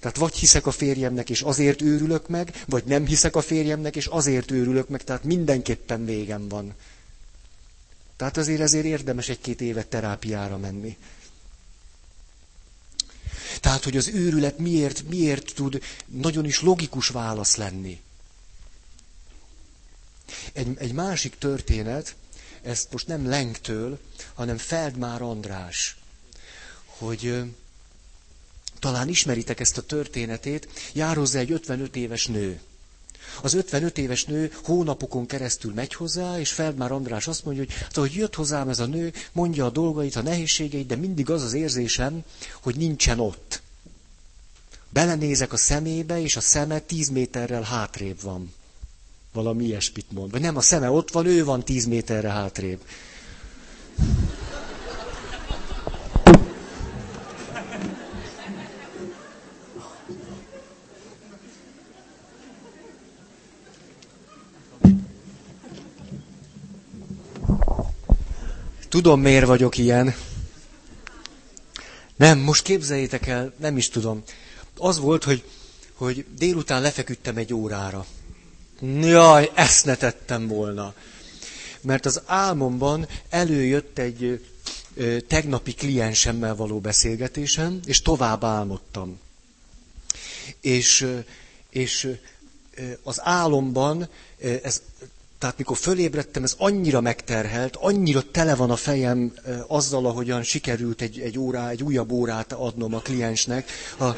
[0.00, 4.06] Tehát vagy hiszek a férjemnek, és azért őrülök meg, vagy nem hiszek a férjemnek, és
[4.06, 6.74] azért őrülök meg, tehát mindenképpen végem van.
[8.16, 10.96] Tehát azért ezért érdemes egy-két évet terápiára menni.
[13.60, 18.00] Tehát, hogy az őrület miért, miért tud nagyon is logikus válasz lenni.
[20.52, 22.14] Egy, egy másik történet,
[22.62, 23.98] ezt most nem Lenktől,
[24.34, 25.96] hanem Feldmár András,
[26.86, 27.44] hogy
[28.78, 32.60] talán ismeritek ezt a történetét, jár hozzá egy 55 éves nő.
[33.42, 37.94] Az 55 éves nő hónapokon keresztül megy hozzá, és Feldmár András azt mondja, hogy, hát,
[37.94, 41.52] hogy jött hozzám ez a nő, mondja a dolgait, a nehézségeit, de mindig az az
[41.52, 42.24] érzésem,
[42.62, 43.62] hogy nincsen ott.
[44.88, 48.54] Belenézek a szemébe, és a szeme tíz méterrel hátrébb van.
[49.32, 50.30] Valami ilyesmit mond.
[50.30, 52.80] Vagy nem, a szeme ott van, ő van tíz méterre hátrébb.
[68.88, 70.14] Tudom, miért vagyok ilyen.
[72.16, 74.22] Nem, most képzeljétek el, nem is tudom.
[74.76, 75.44] Az volt, hogy,
[75.94, 78.06] hogy délután lefeküdtem egy órára.
[79.00, 80.94] Jaj, ezt ne tettem volna.
[81.80, 84.44] Mert az álmomban előjött egy
[84.94, 89.20] ö, tegnapi kliensemmel való beszélgetésem, és tovább álmodtam.
[90.60, 91.06] És,
[91.70, 92.16] és
[93.02, 94.08] az álomban,
[94.62, 94.82] ez
[95.38, 99.32] tehát mikor fölébredtem, ez annyira megterhelt, annyira tele van a fejem
[99.66, 103.70] azzal, ahogyan sikerült egy, egy, órá, egy újabb órát adnom a kliensnek.
[103.98, 104.04] A...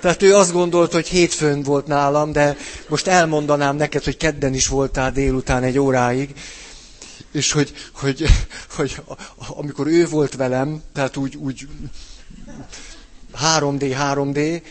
[0.00, 2.56] Tehát ő azt gondolt, hogy hétfőn volt nálam, de
[2.88, 6.34] most elmondanám neked, hogy kedden is voltál délután egy óráig.
[7.32, 8.24] És hogy, hogy,
[8.76, 9.02] hogy
[9.36, 11.68] amikor ő volt velem, tehát úgy, úgy
[13.42, 14.62] 3D, 3D,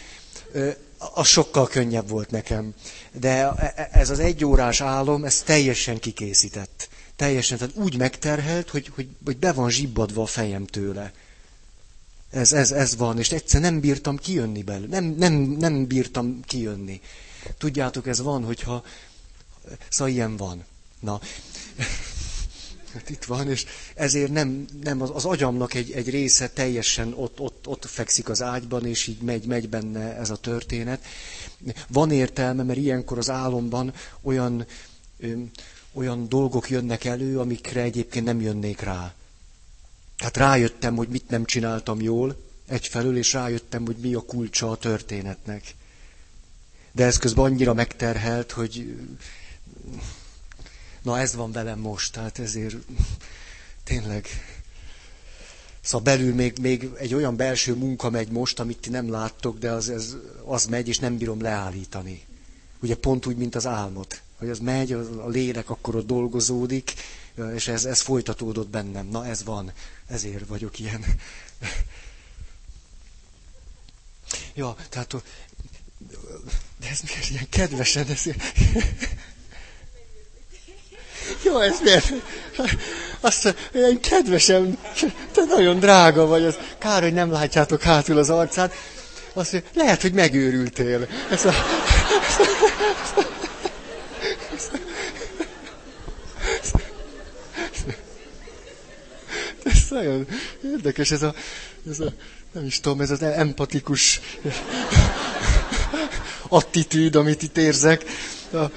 [1.13, 2.73] az sokkal könnyebb volt nekem.
[3.11, 6.89] De e, e, ez az egy órás álom, ez teljesen kikészített.
[7.15, 11.13] Teljesen, tehát úgy megterhelt, hogy, hogy, hogy be van zsibbadva a fejem tőle.
[12.29, 14.99] Ez, ez, ez van, és egyszer nem bírtam kijönni belőle.
[14.99, 17.01] Nem, nem, nem bírtam kijönni.
[17.57, 18.83] Tudjátok, ez van, hogyha...
[19.89, 20.65] Szóval ilyen van.
[20.99, 21.19] Na,
[22.97, 27.39] hát itt van, és ezért nem, nem az, az agyamnak egy, egy része teljesen ott,
[27.39, 31.05] ott, ott fekszik az ágyban, és így megy, megy benne ez a történet.
[31.87, 34.65] Van értelme, mert ilyenkor az álomban olyan,
[35.19, 35.33] ö,
[35.93, 39.13] olyan dolgok jönnek elő, amikre egyébként nem jönnék rá.
[40.17, 42.35] Hát rájöttem, hogy mit nem csináltam jól,
[42.67, 45.75] egyfelől, és rájöttem, hogy mi a kulcsa a történetnek.
[46.91, 48.97] De ez közben annyira megterhelt, hogy
[51.07, 52.75] na ez van velem most, tehát ezért
[53.83, 54.27] tényleg
[55.81, 59.71] Szóval belül még, még egy olyan belső munka megy most, amit ti nem láttok, de
[59.71, 60.15] az, ez,
[60.45, 62.25] az megy, és nem bírom leállítani.
[62.79, 64.21] Ugye pont úgy, mint az álmot.
[64.37, 66.93] Hogy az megy, a lélek akkor ott dolgozódik,
[67.53, 69.07] és ez, ez folytatódott bennem.
[69.07, 69.71] Na ez van,
[70.07, 71.05] ezért vagyok ilyen.
[74.55, 75.15] Ja, tehát
[76.79, 78.07] De ez miért ilyen kedvesen?
[78.07, 78.23] Ez...
[81.43, 82.13] Jó, ez miért?
[83.21, 84.77] Azt ilyen kedvesen,
[85.31, 88.73] te nagyon drága vagy, az kár, hogy nem látjátok hátul az arcát.
[89.33, 91.07] Azt mondja, lehet, hogy megőrültél.
[91.29, 91.53] Ez a...
[99.63, 100.27] Ez nagyon
[100.63, 101.33] érdekes, ez a,
[101.89, 102.13] ez a,
[102.51, 104.21] nem is tudom, ez az empatikus
[106.47, 108.03] attitűd, amit itt érzek.
[108.51, 108.71] Na,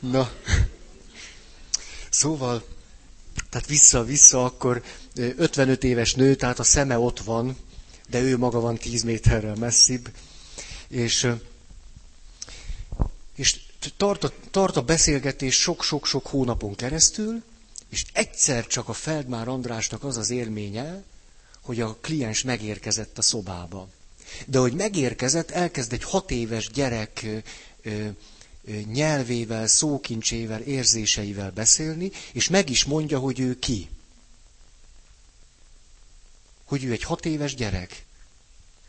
[0.00, 0.30] na.
[2.14, 2.64] Szóval,
[3.50, 4.82] tehát vissza-vissza, akkor
[5.14, 7.56] 55 éves nő, tehát a szeme ott van,
[8.08, 10.08] de ő maga van 10 méterrel messzibb,
[10.88, 11.26] és,
[13.34, 13.60] és
[13.96, 17.42] tart, a, tart a beszélgetés sok-sok-sok hónapon keresztül,
[17.88, 21.02] és egyszer csak a Feldmár Andrásnak az az élménye,
[21.62, 23.88] hogy a kliens megérkezett a szobába.
[24.46, 27.26] De hogy megérkezett, elkezd egy hat éves gyerek
[28.92, 33.88] nyelvével, szókincsével, érzéseivel beszélni, és meg is mondja, hogy ő ki.
[36.64, 38.04] Hogy ő egy hat éves gyerek.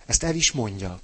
[0.05, 0.99] Ezt el is mondja.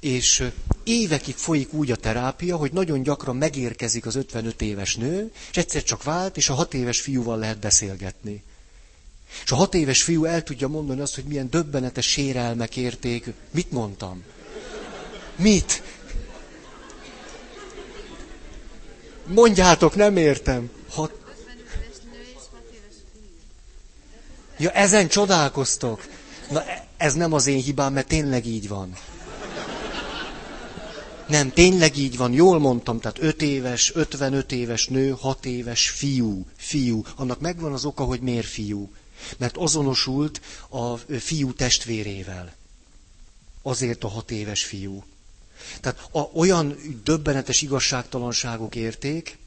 [0.00, 0.50] És
[0.84, 5.82] évekig folyik úgy a terápia, hogy nagyon gyakran megérkezik az 55 éves nő, és egyszer
[5.82, 8.42] csak vált, és a hat éves fiúval lehet beszélgetni.
[9.44, 13.32] És a hat éves fiú el tudja mondani azt, hogy milyen döbbenetes sérelmek érték.
[13.50, 14.22] Mit mondtam?
[15.36, 15.82] Mit?
[19.26, 20.70] Mondjátok, nem értem.
[20.88, 21.12] Hat...
[24.58, 26.06] Ja, ezen csodálkoztok.
[26.50, 26.62] Na,
[26.96, 28.96] ez nem az én hibám, mert tényleg így van.
[31.26, 36.46] Nem, tényleg így van, jól mondtam, tehát 5 éves, 55 éves nő, 6 éves fiú,
[36.56, 37.02] fiú.
[37.16, 38.90] Annak megvan az oka, hogy miért fiú.
[39.38, 42.54] Mert azonosult a fiú testvérével.
[43.62, 45.04] Azért a 6 éves fiú.
[45.80, 49.38] Tehát a, olyan döbbenetes igazságtalanságok érték,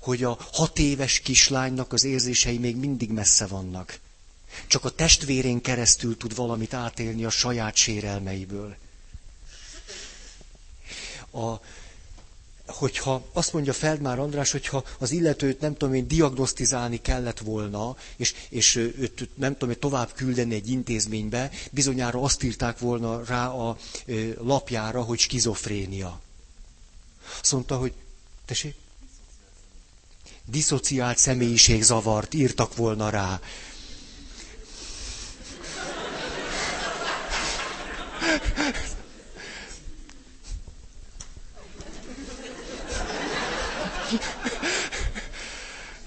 [0.00, 3.98] hogy a hat éves kislánynak az érzései még mindig messze vannak.
[4.66, 8.76] Csak a testvérén keresztül tud valamit átélni a saját sérelmeiből.
[11.32, 11.54] A,
[12.70, 18.34] hogyha azt mondja Feldmár András, hogyha az illetőt nem tudom én diagnosztizálni kellett volna, és,
[18.48, 23.76] és őt nem tudom én tovább küldeni egy intézménybe, bizonyára azt írták volna rá a
[24.38, 26.20] lapjára, hogy skizofrénia.
[27.40, 27.92] Azt mondta, hogy
[28.44, 28.74] tessék?
[30.44, 33.40] Diszociált személyiségzavart írtak volna rá.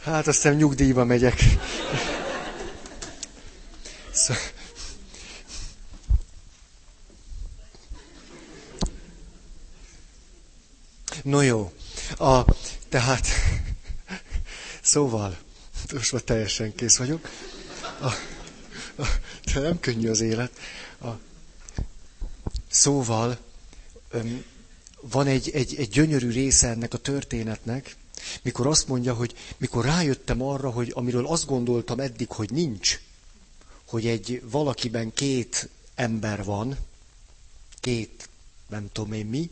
[0.04, 1.44] Hát azt hiszem nyugdíjba megyek.
[4.12, 4.42] Szóval...
[11.24, 11.74] No jó.
[12.18, 12.46] A,
[12.89, 13.28] tehát,
[14.82, 15.38] szóval,
[15.94, 17.30] most már teljesen kész vagyok.
[18.02, 18.08] A,
[19.02, 19.08] a,
[19.54, 20.52] de nem könnyű az élet.
[21.02, 21.08] A,
[22.70, 23.38] szóval,
[24.10, 24.46] öm,
[25.12, 27.96] van egy, egy, egy gyönyörű része ennek a történetnek,
[28.42, 33.00] mikor azt mondja, hogy mikor rájöttem arra, hogy amiről azt gondoltam eddig, hogy nincs,
[33.86, 36.78] hogy egy valakiben két ember van,
[37.80, 38.30] két,
[38.70, 39.50] nem tudom én mi,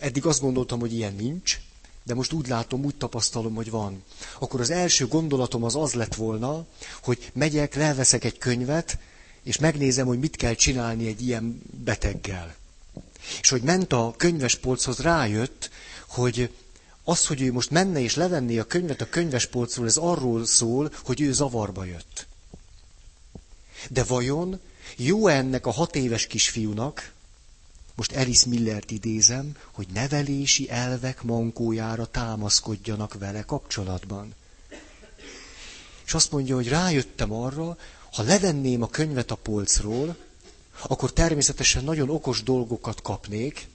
[0.00, 1.60] eddig azt gondoltam, hogy ilyen nincs,
[2.02, 4.02] de most úgy látom, úgy tapasztalom, hogy van.
[4.38, 6.66] Akkor az első gondolatom az az lett volna,
[7.02, 8.98] hogy megyek, leveszek egy könyvet,
[9.42, 12.54] és megnézem, hogy mit kell csinálni egy ilyen beteggel.
[13.40, 15.70] És hogy ment a könyvespolchoz, rájött,
[16.06, 16.50] hogy
[17.04, 21.20] az, hogy ő most menne és levenné a könyvet a könyvespolcról, ez arról szól, hogy
[21.20, 22.26] ő zavarba jött.
[23.90, 24.60] De vajon
[24.96, 27.12] jó ennek a hat éves kisfiúnak,
[27.94, 34.34] most Alice Millert idézem, hogy nevelési elvek mankójára támaszkodjanak vele kapcsolatban.
[36.06, 37.76] És azt mondja, hogy rájöttem arra,
[38.12, 40.16] ha levenném a könyvet a polcról,
[40.82, 43.68] akkor természetesen nagyon okos dolgokat kapnék,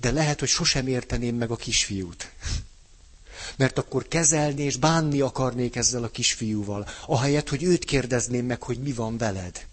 [0.00, 2.30] de lehet, hogy sosem érteném meg a kisfiút.
[3.56, 8.78] Mert akkor kezelni és bánni akarnék ezzel a kisfiúval, ahelyett, hogy őt kérdezném meg, hogy
[8.78, 9.66] mi van veled.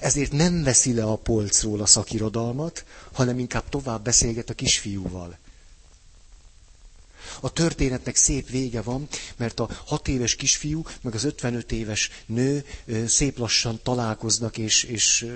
[0.00, 5.38] Ezért nem veszi le a polcról a szakirodalmat, hanem inkább tovább beszélget a kisfiúval.
[7.40, 12.64] A történetnek szép vége van, mert a hat éves kisfiú, meg az 55 éves nő
[13.06, 15.26] szép lassan találkoznak, és, és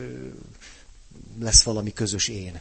[1.39, 2.61] lesz valami közös én.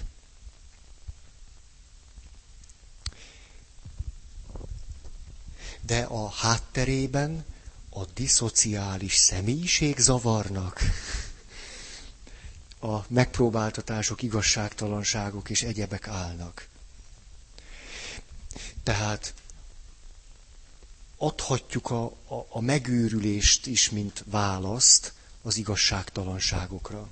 [5.85, 7.45] de a hátterében
[7.89, 10.79] a diszociális személyiség zavarnak.
[12.81, 16.67] a megpróbáltatások, igazságtalanságok és egyebek állnak.
[18.83, 19.33] Tehát
[21.17, 27.07] adhatjuk a, a, a megőrülést is, mint választ az igazságtalanságokra.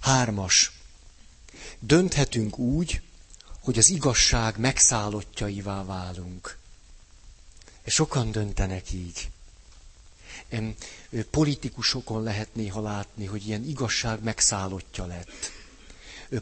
[0.00, 0.72] Hármas.
[1.78, 3.00] Dönthetünk úgy,
[3.60, 6.58] hogy az igazság megszállottjaivá válunk.
[7.86, 9.30] Sokan döntenek így.
[11.30, 15.30] Politikusokon lehet néha látni, hogy ilyen igazság megszállottja lett.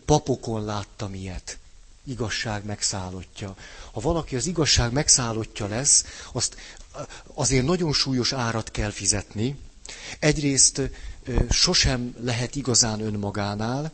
[0.04, 1.58] Papokon láttam ilyet.
[2.04, 3.56] Igazság megszállottja.
[3.92, 6.56] Ha valaki az igazság megszállottja lesz, azt
[7.34, 9.56] azért nagyon súlyos árat kell fizetni.
[10.18, 10.80] Egyrészt
[11.50, 13.92] sosem lehet igazán önmagánál,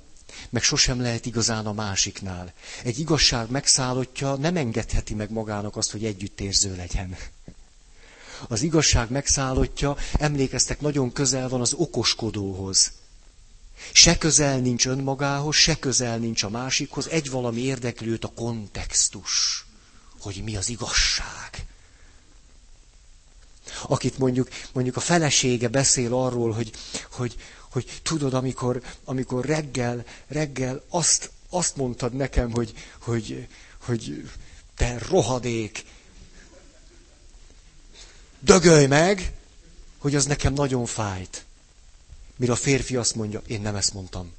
[0.50, 2.52] meg sosem lehet igazán a másiknál.
[2.84, 7.16] Egy igazság megszállottja nem engedheti meg magának azt, hogy együttérző legyen.
[8.48, 12.92] Az igazság megszállottja, emlékeztek, nagyon közel van az okoskodóhoz.
[13.93, 19.64] Se közel nincs önmagához, se közel nincs a másikhoz, egy valami érdekli a kontextus,
[20.20, 21.66] hogy mi az igazság.
[23.83, 26.70] Akit mondjuk, mondjuk a felesége beszél arról, hogy,
[27.12, 27.37] hogy,
[27.70, 33.49] hogy tudod, amikor, amikor reggel, reggel azt, azt mondtad nekem, hogy, hogy,
[33.85, 34.31] hogy
[34.76, 35.85] te rohadék,
[38.41, 39.33] dögölj meg,
[39.99, 41.45] hogy az nekem nagyon fájt.
[42.39, 44.32] Mire a férfi azt mondja, én nem ezt mondtam.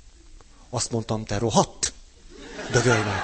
[0.69, 1.93] Azt mondtam, te rohadt,
[2.71, 3.21] dögölj meg.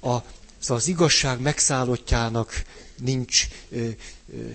[0.00, 0.18] A,
[0.58, 2.62] szóval az igazság megszállottjának
[2.96, 3.88] nincs, ö,
[4.34, 4.48] ö,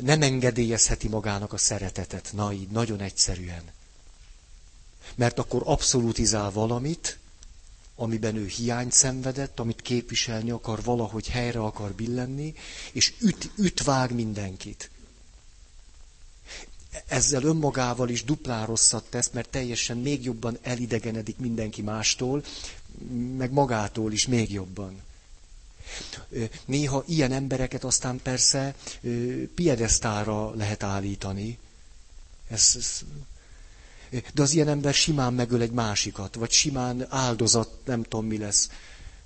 [0.00, 2.30] nem engedélyezheti magának a szeretetet.
[2.32, 3.62] Na így, nagyon egyszerűen.
[5.14, 7.18] Mert akkor abszolútizál valamit,
[8.00, 12.54] amiben ő hiányt szenvedett, amit képviselni akar, valahogy helyre akar billenni,
[12.92, 14.90] és üt, üt vág mindenkit.
[17.06, 22.44] Ezzel önmagával is duplán rosszat tesz, mert teljesen még jobban elidegenedik mindenki mástól,
[23.36, 25.00] meg magától is még jobban.
[26.64, 28.74] Néha ilyen embereket aztán persze
[29.54, 31.58] piedesztára lehet állítani.
[32.48, 33.00] Ez, ez
[34.34, 38.70] de az ilyen ember simán megöl egy másikat, vagy simán áldozat, nem tudom mi lesz.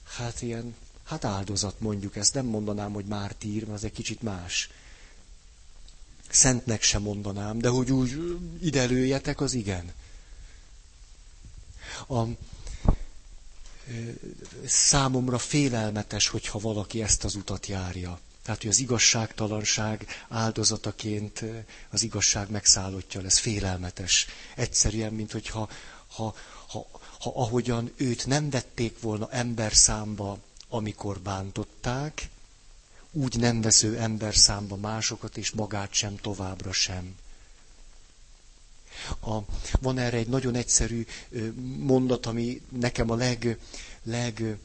[0.04, 0.74] Hát ilyen,
[1.04, 4.70] hát áldozat mondjuk ezt, nem mondanám, hogy mártír, mert az egy kicsit más.
[6.30, 9.92] Szentnek sem mondanám, de hogy úgy ide lőjetek, az igen.
[12.08, 12.22] A,
[14.66, 18.20] számomra félelmetes, hogyha valaki ezt az utat járja.
[18.44, 21.44] Tehát, hogy az igazságtalanság áldozataként
[21.90, 23.38] az igazság megszállottja lesz.
[23.38, 24.26] Félelmetes.
[24.56, 25.68] Egyszerűen, mint hogyha
[26.06, 26.34] ha,
[26.68, 26.86] ha,
[27.20, 30.38] ha ahogyan őt nem vették volna ember számba,
[30.68, 32.28] amikor bántották,
[33.12, 37.14] úgy nem vesző ember számba másokat, és magát sem továbbra sem.
[39.20, 39.38] A,
[39.80, 41.06] van erre egy nagyon egyszerű
[41.78, 43.58] mondat, ami nekem a leg,
[44.02, 44.56] leg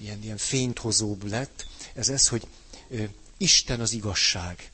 [0.00, 2.46] ilyen, ilyen fényt hozóbb lett, ez ez, hogy
[3.36, 4.70] Isten az igazság.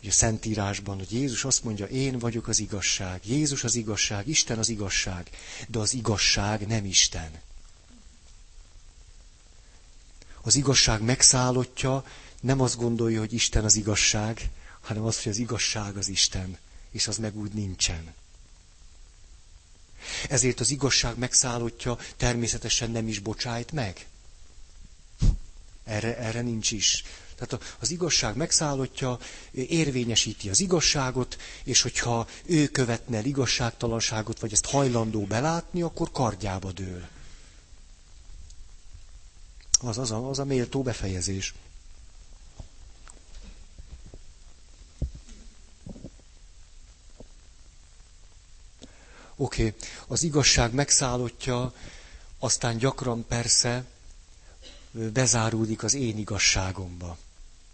[0.00, 3.26] Ugye a Szentírásban, hogy Jézus azt mondja, én vagyok az igazság.
[3.26, 5.30] Jézus az igazság, Isten az igazság.
[5.68, 7.30] De az igazság nem Isten.
[10.42, 12.04] Az igazság megszállottja
[12.40, 14.50] nem azt gondolja, hogy Isten az igazság,
[14.80, 16.58] hanem azt, hogy az igazság az Isten,
[16.90, 18.14] és az meg úgy nincsen.
[20.28, 24.06] Ezért az igazság megszállottja természetesen nem is bocsájt meg.
[25.84, 27.04] Erre, erre nincs is.
[27.36, 29.18] Tehát az igazság megszállottja,
[29.50, 36.72] érvényesíti az igazságot, és hogyha ő követne el igazságtalanságot, vagy ezt hajlandó belátni, akkor kardjába
[36.72, 37.06] dől.
[39.80, 41.54] Az, az, a, az a méltó befejezés.
[49.36, 49.74] Oké, okay.
[50.06, 51.72] az igazság megszállottja,
[52.38, 53.84] aztán gyakran persze
[55.12, 57.16] bezáródik az én igazságomba.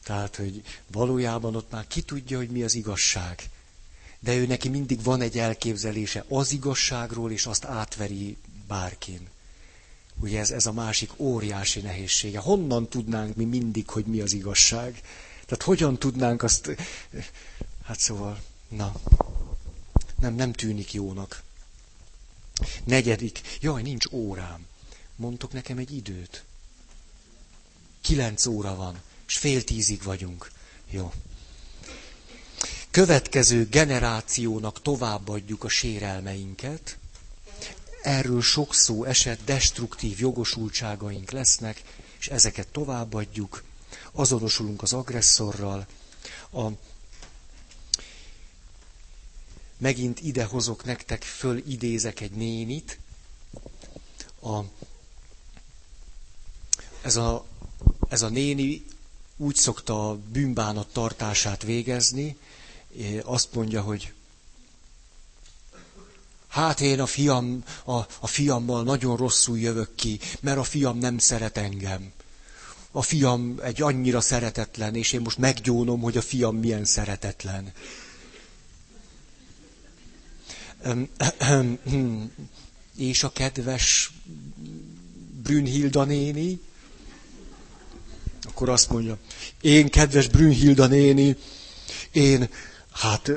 [0.05, 3.43] Tehát, hogy valójában ott már ki tudja, hogy mi az igazság.
[4.19, 8.37] De ő neki mindig van egy elképzelése az igazságról, és azt átveri
[8.69, 9.29] bárkin.
[10.21, 12.39] Ugye ez, ez a másik óriási nehézsége.
[12.39, 15.01] Honnan tudnánk mi mindig, hogy mi az igazság?
[15.45, 16.71] Tehát hogyan tudnánk azt...
[17.85, 18.93] Hát szóval, na,
[20.21, 21.43] nem, nem tűnik jónak.
[22.85, 23.41] Negyedik.
[23.61, 24.67] Jaj, nincs órám.
[25.17, 26.45] Mondtok nekem egy időt.
[28.01, 30.51] Kilenc óra van, és fél tízig vagyunk.
[30.91, 31.13] Jó.
[32.91, 36.99] Következő generációnak továbbadjuk a sérelmeinket.
[38.03, 41.83] Erről sok szó esett, destruktív jogosultságaink lesznek,
[42.19, 43.63] és ezeket továbbadjuk.
[44.13, 45.87] azonosulunk az agresszorral,
[46.53, 46.67] a,
[49.81, 52.99] megint ide hozok nektek, föl idézek egy nénit,
[54.43, 54.59] a,
[57.03, 57.45] ez, a,
[58.09, 58.85] ez a néni
[59.37, 62.37] úgy szokta a bűnbánat tartását végezni,
[63.23, 64.13] azt mondja, hogy
[66.49, 71.19] hát én a, fiam, a, a fiammal nagyon rosszul jövök ki, mert a fiam nem
[71.19, 72.13] szeret engem.
[72.91, 77.73] A fiam egy annyira szeretetlen, és én most meggyónom, hogy a fiam milyen szeretetlen.
[82.97, 84.13] És a kedves
[85.43, 86.61] Brünnhilda néni,
[88.43, 89.19] akkor azt mondja,
[89.61, 91.37] én kedves Brünnhilda néni,
[92.13, 92.49] én,
[92.93, 93.31] hát,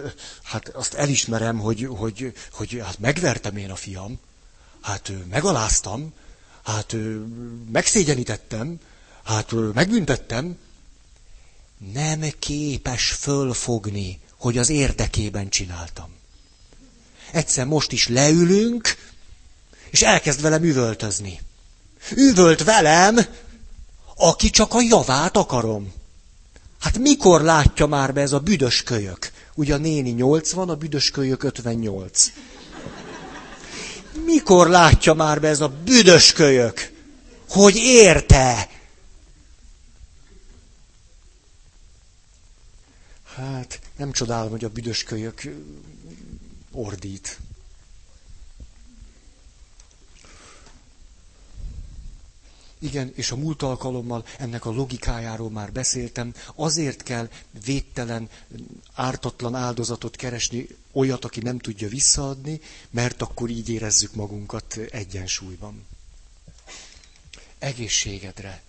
[0.44, 4.20] hát azt elismerem, hogy, hogy, hogy hát megvertem én a fiam,
[4.82, 6.14] hát megaláztam,
[6.64, 6.96] hát
[7.72, 8.80] megszégyenítettem,
[9.24, 10.58] hát megbüntettem,
[11.94, 16.22] nem képes fölfogni, hogy az érdekében csináltam.
[17.34, 18.96] Egyszer most is leülünk,
[19.90, 21.42] és elkezd velem üvöltözni.
[22.16, 23.20] Üvölt velem,
[24.16, 25.94] aki csak a javát akarom.
[26.80, 29.32] Hát mikor látja már be ez a büdös kölyök?
[29.56, 32.32] Ugye a néni 80, a büdös kölyök 58.
[34.26, 36.92] Mikor látja már be ez a büdös kölyök,
[37.50, 38.70] hogy érte?
[43.36, 45.42] Hát nem csodálom, hogy a büdös kölyök
[46.74, 47.40] ordít.
[52.84, 56.34] Igen, és a múlt alkalommal ennek a logikájáról már beszéltem.
[56.56, 57.30] Azért kell
[57.66, 58.30] védtelen,
[58.94, 65.86] ártatlan áldozatot keresni, olyat, aki nem tudja visszaadni, mert akkor így érezzük magunkat egyensúlyban.
[67.60, 68.62] Egészségedre.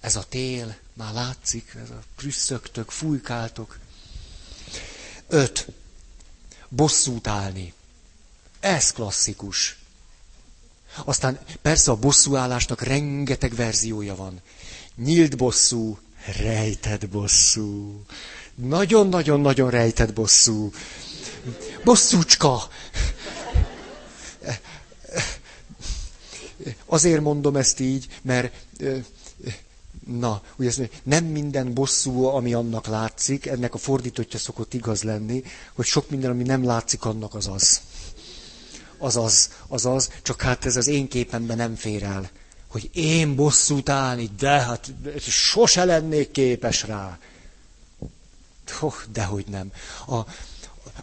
[0.00, 3.78] Ez a tél, már látszik, ez a prüsszögtök, fújkáltok.
[5.28, 5.66] Öt.
[6.76, 7.72] Bosszút állni.
[8.60, 9.78] Ez klasszikus.
[11.04, 14.40] Aztán persze a bosszúállásnak rengeteg verziója van.
[14.96, 15.98] Nyílt bosszú,
[16.40, 18.02] rejtett bosszú.
[18.54, 20.70] Nagyon-nagyon-nagyon rejtett bosszú.
[21.84, 22.62] Bosszúcska.
[26.86, 28.54] Azért mondom ezt így, mert
[30.18, 35.42] na, ugye ezt nem minden bosszú, ami annak látszik, ennek a fordítottja szokott igaz lenni,
[35.74, 37.80] hogy sok minden, ami nem látszik, annak az az
[39.02, 42.30] az az, az az, csak hát ez az én képemben nem fér el.
[42.68, 47.18] Hogy én bosszút állni, de hát sose lennék képes rá.
[48.80, 49.72] Oh, dehogy nem.
[50.08, 50.20] A,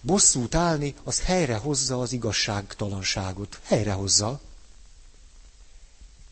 [0.01, 3.59] bosszút állni, az helyrehozza az igazságtalanságot.
[3.63, 4.39] Helyrehozza.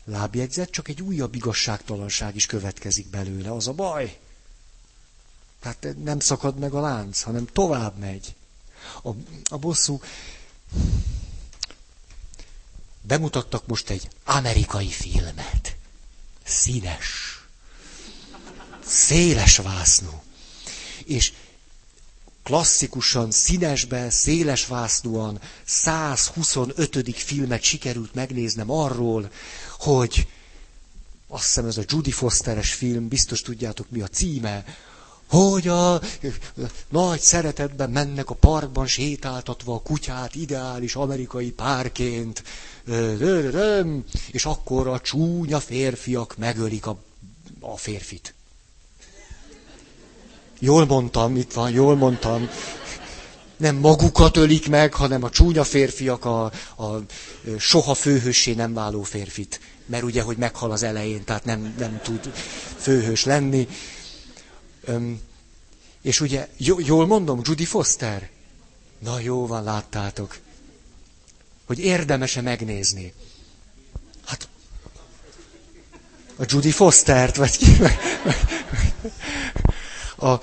[0.08, 3.52] Lábjegyzet, csak egy újabb igazságtalanság is következik belőle.
[3.52, 4.18] Az a baj.
[5.60, 8.34] Tehát nem szakad meg a lánc, hanem tovább megy.
[9.02, 9.08] A,
[9.44, 10.00] a bosszú
[13.00, 15.76] bemutattak most egy amerikai filmet.
[16.44, 17.38] Színes.
[18.84, 20.22] Széles vásznú.
[21.04, 21.32] És
[22.42, 27.14] klasszikusan, színesben, széles vásznúan 125.
[27.16, 29.30] filmet sikerült megnéznem arról,
[29.78, 30.26] hogy
[31.28, 34.64] azt hiszem ez a Judy Fosteres film, biztos tudjátok mi a címe,
[35.28, 36.00] hogy a
[36.88, 42.42] nagy szeretetben mennek a parkban sétáltatva a kutyát ideális amerikai párként,
[44.30, 46.98] és akkor a csúnya férfiak megölik a,
[47.60, 48.34] a férfit.
[50.58, 52.48] Jól mondtam, itt van, jól mondtam.
[53.56, 56.44] Nem magukat ölik meg, hanem a csúnya férfiak a,
[56.76, 57.04] a
[57.58, 59.60] soha főhőssé nem váló férfit.
[59.86, 62.32] Mert ugye, hogy meghal az elején, tehát nem, nem tud
[62.76, 63.68] főhős lenni.
[64.84, 65.20] Öm,
[66.02, 68.28] és ugye, jól mondom, Judy Foster?
[68.98, 70.38] Na jó van, láttátok.
[71.66, 73.12] Hogy érdemese megnézni.
[74.24, 74.48] Hát,
[76.36, 77.76] a Judy Fostert, vagy ki?
[80.18, 80.34] A,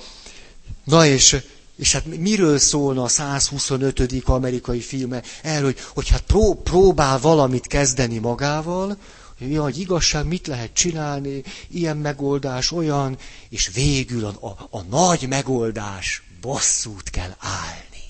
[0.84, 1.38] na és,
[1.76, 4.24] és hát miről szólna a 125.
[4.26, 5.22] amerikai filme?
[5.42, 8.98] Erről, hogy, hogy hát pró, próbál valamit kezdeni magával,
[9.40, 13.18] mi hogy igazság, mit lehet csinálni, ilyen megoldás, olyan,
[13.50, 18.04] és végül a, a, a nagy megoldás, bosszút kell állni.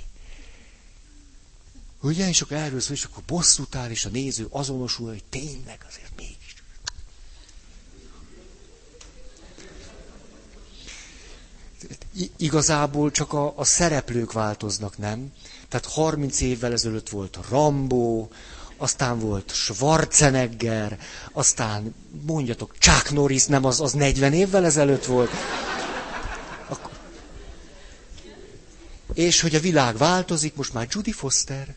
[2.02, 5.86] Ugye, és akkor erről szól, és akkor bosszút áll, és a néző azonosul, hogy tényleg
[5.90, 6.05] azért
[12.38, 15.32] Igazából csak a, a szereplők változnak, nem?
[15.70, 18.30] Tehát 30 évvel ezelőtt volt a Rambó,
[18.78, 21.00] aztán volt Schwarzenegger,
[21.32, 21.96] aztán
[22.26, 25.30] mondjatok, Chuck Norris, nem az, az 40 évvel ezelőtt volt.
[29.14, 31.76] És hogy a világ változik, most már Judy Foster.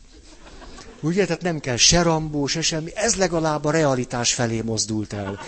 [1.00, 2.90] Ugye, tehát nem kell se Rambó, se semmi.
[2.94, 5.40] Ez legalább a realitás felé mozdult el.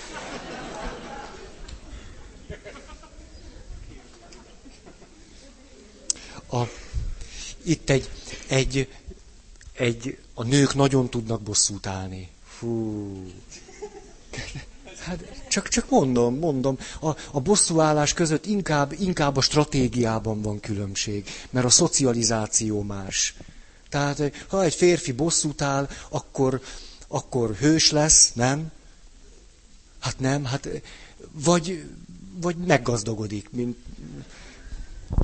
[6.51, 6.62] A,
[7.62, 8.11] itt egy,
[8.46, 8.88] egy,
[9.72, 12.28] egy, a nők nagyon tudnak bosszút állni.
[12.44, 13.32] Fú.
[14.98, 21.28] Hát csak, csak mondom, mondom, a, a bosszúállás között inkább, inkább a stratégiában van különbség,
[21.51, 23.34] mert a szocializáció más.
[23.88, 26.61] Tehát, ha egy férfi bosszút áll, akkor,
[27.09, 28.72] akkor hős lesz, nem?
[29.98, 30.68] Hát nem, hát
[31.32, 31.84] vagy,
[32.40, 33.76] vagy meggazdagodik, mint,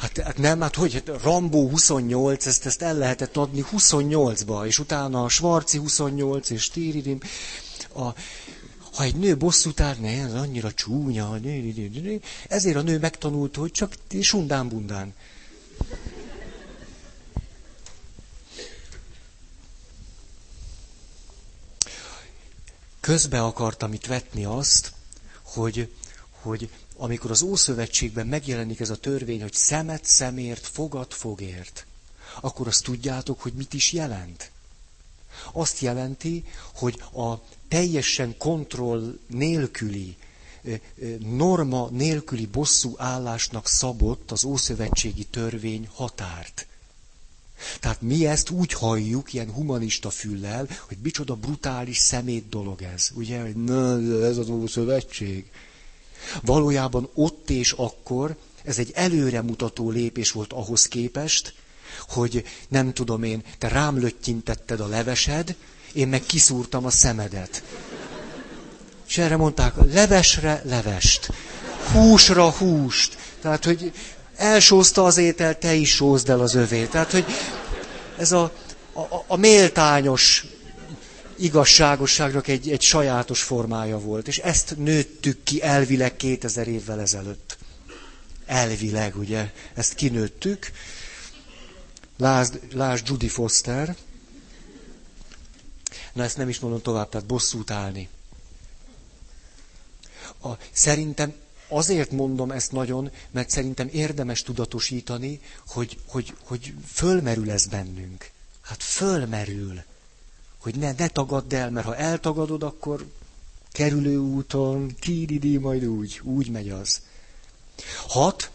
[0.00, 4.78] Hát, hát nem, hát hogy hát Rambó 28, ezt, ezt el lehetett adni 28-ba, és
[4.78, 7.18] utána a Svarci 28, és Tíridim.
[7.94, 8.02] A,
[8.96, 11.38] ha egy nő bosszút áll, ne, ez annyira csúnya,
[12.48, 15.14] ezért a nő megtanult, hogy csak sundán-bundán.
[23.00, 24.92] Közbe akartam itt vetni azt,
[25.42, 25.92] hogy,
[26.46, 31.86] hogy amikor az Ószövetségben megjelenik ez a törvény, hogy szemet szemért, fogad fogért,
[32.40, 34.50] akkor azt tudjátok, hogy mit is jelent?
[35.52, 36.44] Azt jelenti,
[36.74, 37.34] hogy a
[37.68, 40.16] teljesen kontroll nélküli,
[41.18, 46.66] norma nélküli bosszú állásnak szabott az Ószövetségi törvény határt.
[47.80, 53.10] Tehát mi ezt úgy halljuk, ilyen humanista füllel, hogy micsoda brutális szemét dolog ez.
[53.14, 55.50] Ugye, hogy na, ez az Ószövetség.
[56.42, 61.54] Valójában ott és akkor ez egy előremutató lépés volt ahhoz képest,
[62.08, 65.54] hogy nem tudom én, te rám löttyintetted a levesed,
[65.92, 67.62] én meg kiszúrtam a szemedet.
[69.08, 71.32] És erre mondták, levesre levest,
[71.92, 73.16] húsra húst.
[73.40, 73.92] Tehát, hogy
[74.36, 76.90] elsózta az étel, te is sózd el az övét.
[76.90, 77.24] Tehát, hogy
[78.18, 78.42] ez a,
[78.92, 80.46] a, a méltányos
[81.38, 84.28] igazságosságnak egy, egy sajátos formája volt.
[84.28, 87.58] És ezt nőttük ki elvileg 2000 évvel ezelőtt.
[88.46, 90.70] Elvileg, ugye, ezt kinőttük.
[92.16, 93.96] Lásd, lásd Judy Foster.
[96.12, 98.08] Na ezt nem is mondom tovább, tehát bosszút állni.
[100.42, 101.34] A, szerintem
[101.68, 108.30] azért mondom ezt nagyon, mert szerintem érdemes tudatosítani, hogy, hogy, hogy fölmerül ez bennünk.
[108.60, 109.82] Hát fölmerül
[110.66, 113.06] hogy ne, ne tagadd el, mert ha eltagadod, akkor
[113.72, 117.00] kerülő úton, kíridi, majd úgy, úgy megy az.
[118.06, 118.50] Hat,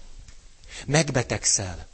[0.86, 1.88] megbetegszel.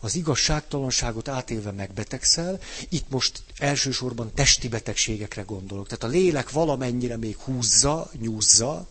[0.00, 5.86] Az igazságtalanságot átélve megbetegszel, itt most elsősorban testi betegségekre gondolok.
[5.88, 8.88] Tehát a lélek valamennyire még húzza, nyúzza,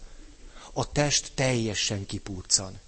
[0.73, 2.79] a test teljesen kipurcan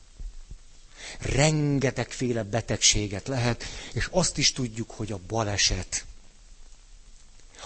[1.19, 6.05] rengetegféle betegséget lehet, és azt is tudjuk, hogy a baleset,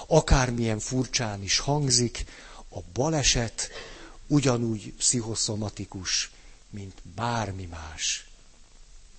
[0.08, 2.26] akármilyen furcsán is hangzik,
[2.70, 3.70] a baleset
[4.28, 6.32] ugyanúgy pszichoszomatikus,
[6.70, 8.28] mint bármi más.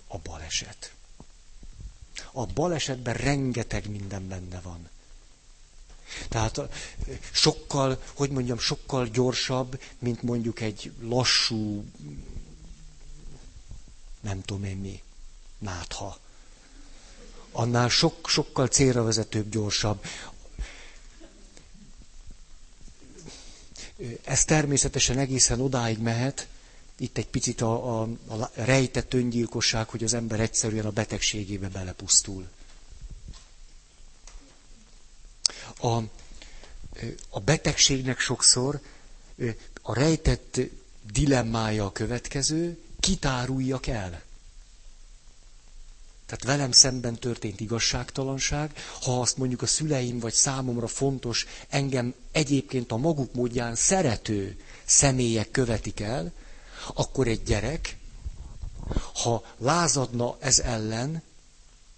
[0.07, 0.93] A baleset.
[2.31, 4.89] A balesetben rengeteg minden benne van.
[6.29, 6.59] Tehát
[7.31, 11.85] sokkal, hogy mondjam, sokkal gyorsabb, mint mondjuk egy lassú
[14.21, 15.01] nem tudom én mi,
[15.57, 16.17] nátha.
[17.51, 20.03] Annál sok, sokkal célra vezetőbb, gyorsabb.
[24.23, 26.47] Ez természetesen egészen odáig mehet,
[26.97, 32.47] itt egy picit a, a, a rejtett öngyilkosság, hogy az ember egyszerűen a betegségébe belepusztul.
[35.79, 35.87] A,
[37.29, 38.79] a betegségnek sokszor
[39.81, 40.59] a rejtett
[41.11, 44.21] dilemmája a következő, kitáruljak el.
[46.25, 48.71] Tehát velem szemben történt igazságtalanság,
[49.01, 55.51] ha azt mondjuk a szüleim vagy számomra fontos, engem egyébként a maguk módján szerető személyek
[55.51, 56.31] követik el,
[56.93, 57.97] akkor egy gyerek,
[59.23, 61.21] ha lázadna ez ellen,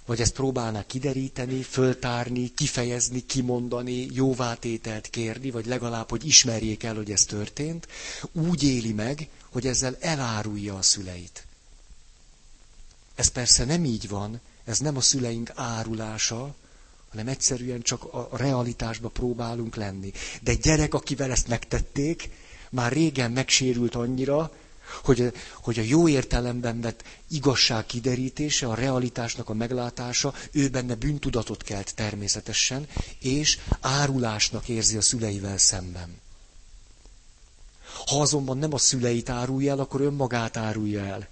[0.06, 7.12] vagy ezt próbálná kideríteni, föltárni, kifejezni, kimondani, jóvátételt kérni, vagy legalább, hogy ismerjék el, hogy
[7.12, 7.88] ez történt,
[8.32, 11.46] úgy éli meg, hogy ezzel elárulja a szüleit.
[13.16, 16.56] Ez persze nem így van, ez nem a szüleink árulása,
[17.10, 20.12] hanem egyszerűen csak a realitásba próbálunk lenni.
[20.42, 22.30] De gyerek, akivel ezt megtették,
[22.70, 24.52] már régen megsérült annyira,
[25.04, 31.64] Hogy, hogy a jó értelemben vett igazság kiderítése, a realitásnak a meglátása, ő benne bűntudatot
[31.64, 32.88] kelt természetesen,
[33.20, 36.21] és árulásnak érzi a szüleivel szemben.
[38.06, 41.28] Ha azonban nem a szüleit árulja el, akkor önmagát árulja el.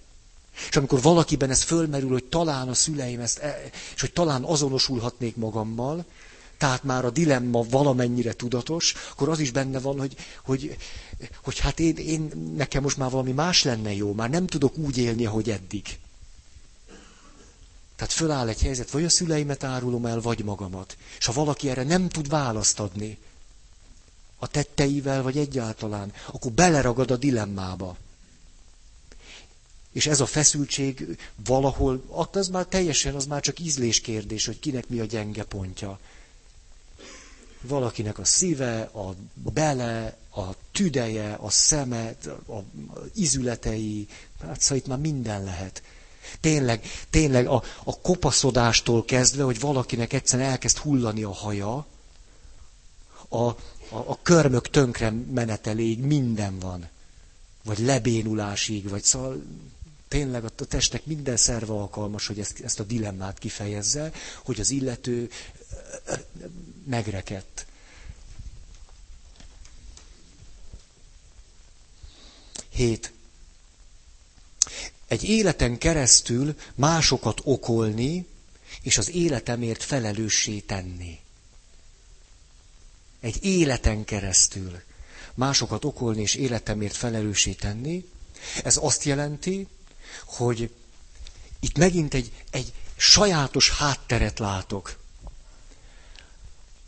[0.69, 3.61] És amikor valakiben ez fölmerül, hogy talán a szüleim ezt, e,
[3.95, 6.05] és hogy talán azonosulhatnék magammal,
[6.57, 10.77] tehát már a dilemma valamennyire tudatos, akkor az is benne van, hogy, hogy,
[11.43, 14.97] hogy hát én, én, nekem most már valami más lenne jó, már nem tudok úgy
[14.97, 15.99] élni, ahogy eddig.
[17.95, 20.97] Tehát föláll egy helyzet, vagy a szüleimet árulom el, vagy magamat.
[21.19, 23.17] És ha valaki erre nem tud választ adni,
[24.39, 27.97] a tetteivel, vagy egyáltalán, akkor beleragad a dilemmába.
[29.91, 34.99] És ez a feszültség valahol, az már teljesen, az már csak ízléskérdés, hogy kinek mi
[34.99, 35.99] a gyenge pontja.
[37.61, 42.15] Valakinek a szíve, a bele, a tüdeje, a szeme,
[42.47, 42.57] a
[43.13, 44.07] izületei,
[44.41, 45.81] hát szóval itt már minden lehet.
[46.39, 51.85] Tényleg, tényleg a, a kopaszodástól kezdve, hogy valakinek egyszerűen elkezd hullani a haja,
[53.29, 53.49] a,
[53.89, 56.89] a, a körmök tönkre meneteléig minden van.
[57.63, 59.43] Vagy lebénulásig, vagy szóval
[60.07, 64.11] tényleg a testnek minden szerve alkalmas, hogy ezt, ezt a dilemmát kifejezze,
[64.43, 65.29] hogy az illető
[66.85, 67.65] megrekedt.
[72.69, 73.11] Hét.
[75.07, 78.25] Egy életen keresztül másokat okolni,
[78.81, 81.19] és az életemért felelőssé tenni.
[83.19, 84.81] Egy életen keresztül
[85.33, 88.05] másokat okolni és életemért felelőssé tenni,
[88.63, 89.67] ez azt jelenti,
[90.25, 90.71] hogy
[91.59, 94.97] itt megint egy, egy sajátos hátteret látok,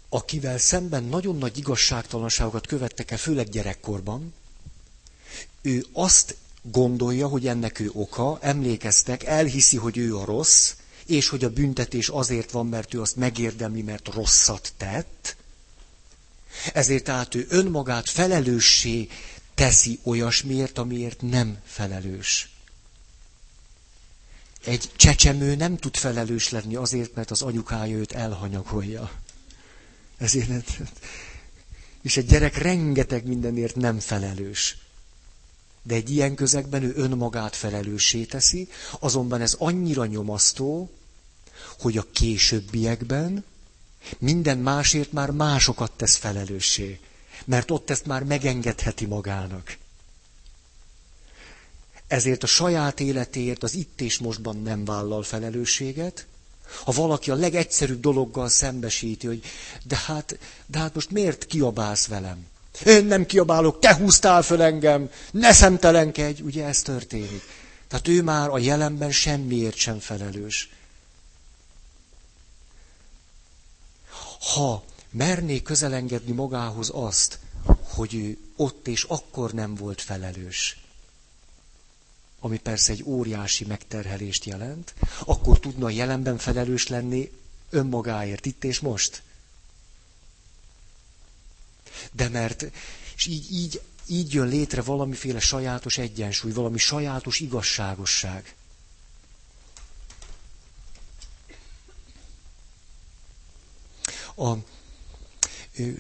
[0.10, 4.34] akivel szemben nagyon nagy igazságtalanságokat követtek el, főleg gyerekkorban,
[5.62, 10.74] ő azt gondolja, hogy ennek ő oka, emlékeztek, elhiszi, hogy ő a rossz,
[11.06, 15.36] és hogy a büntetés azért van, mert ő azt megérdemli, mert rosszat tett,
[16.74, 19.08] ezért tehát ő önmagát felelőssé
[19.54, 22.50] teszi olyasmiért, amiért nem felelős.
[24.66, 29.12] Egy csecsemő nem tud felelős lenni azért, mert az anyukája őt elhanyagolja.
[30.18, 30.78] Ezért,
[32.02, 34.78] és egy gyerek rengeteg mindenért nem felelős.
[35.84, 38.68] De egy ilyen közegben ő önmagát felelőssé teszi,
[39.00, 40.90] azonban ez annyira nyomasztó,
[41.80, 43.44] hogy a későbbiekben
[44.18, 47.00] minden másért már másokat tesz felelőssé,
[47.46, 49.78] mert ott ezt már megengedheti magának.
[52.08, 56.26] Ezért a saját életéért az itt és mostban nem vállal felelősséget,
[56.84, 59.42] ha valaki a legegyszerűbb dologgal szembesíti, hogy
[59.84, 62.46] de hát, de hát most miért kiabálsz velem?
[62.86, 67.42] Én nem kiabálok, te húztál föl engem, ne szemtelenkedj, ugye ez történik.
[67.88, 70.70] Tehát ő már a jelenben semmiért sem felelős.
[74.42, 77.40] Ha merné közelengedni magához azt,
[77.84, 80.80] hogy ő ott és akkor nem volt felelős,
[82.40, 84.94] ami persze egy óriási megterhelést jelent,
[85.26, 87.32] akkor tudna jelenben felelős lenni
[87.70, 89.22] önmagáért, itt és most.
[92.12, 92.66] De mert,
[93.16, 98.56] és így, így, így jön létre valamiféle sajátos egyensúly, valami sajátos igazságosság.
[104.42, 104.58] A,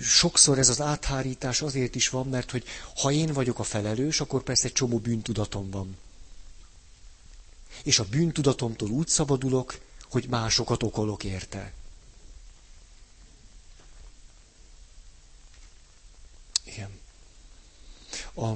[0.01, 2.63] sokszor ez az áthárítás azért is van, mert hogy
[2.95, 5.97] ha én vagyok a felelős, akkor persze egy csomó bűntudatom van.
[7.83, 9.79] És a bűntudatomtól úgy szabadulok,
[10.09, 11.73] hogy másokat okolok érte.
[16.63, 16.99] Igen.
[18.35, 18.51] A,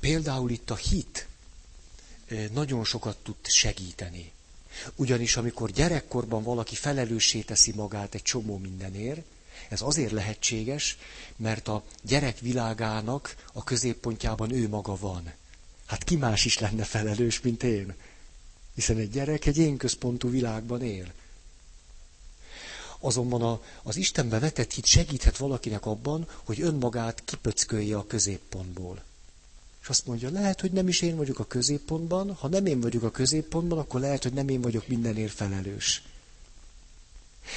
[0.00, 1.26] például itt a hit
[2.52, 4.32] nagyon sokat tud segíteni.
[4.94, 9.22] Ugyanis amikor gyerekkorban valaki felelőssé teszi magát egy csomó mindenért,
[9.68, 10.98] ez azért lehetséges,
[11.36, 15.32] mert a gyerek világának a középpontjában ő maga van.
[15.86, 17.94] Hát ki más is lenne felelős, mint én?
[18.74, 21.12] Hiszen egy gyerek egy én központú világban él.
[22.98, 29.02] Azonban a, az Istenbe vetett hit segíthet valakinek abban, hogy önmagát kipöckölje a középpontból.
[29.88, 33.02] És azt mondja, lehet, hogy nem is én vagyok a középpontban, ha nem én vagyok
[33.02, 36.02] a középpontban, akkor lehet, hogy nem én vagyok mindenért felelős.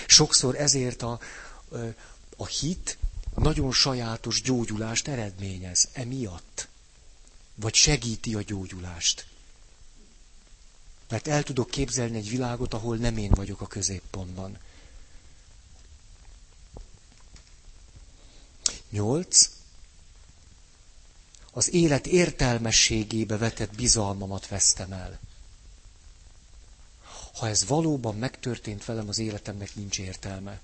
[0.08, 1.20] Sokszor ezért a,
[2.38, 2.98] a hit
[3.36, 6.68] nagyon sajátos gyógyulást eredményez, emiatt.
[7.56, 9.26] Vagy segíti a gyógyulást.
[11.10, 14.58] Mert el tudok képzelni egy világot, ahol nem én vagyok a középpontban.
[18.90, 19.50] Nyolc.
[21.52, 25.20] Az élet értelmességébe vetett bizalmamat vesztem el.
[27.34, 30.60] Ha ez valóban megtörtént velem, az életemnek nincs értelme.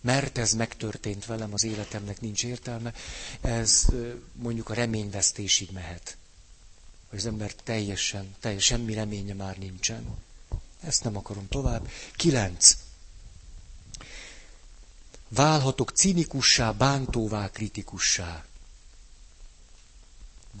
[0.00, 2.94] Mert ez megtörtént velem, az életemnek nincs értelme,
[3.40, 3.86] ez
[4.32, 6.16] mondjuk a reményvesztésig mehet.
[7.08, 10.16] Hogy az ember teljesen, teljesen semmi reménye már nincsen.
[10.80, 11.88] Ezt nem akarom tovább.
[12.16, 12.76] Kilenc.
[15.28, 18.44] Válhatok cinikussá, bántóvá, kritikussá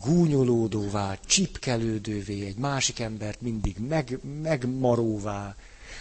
[0.00, 5.56] gúnyolódóvá, csipkelődővé, egy másik embert mindig meg, megmaróvá.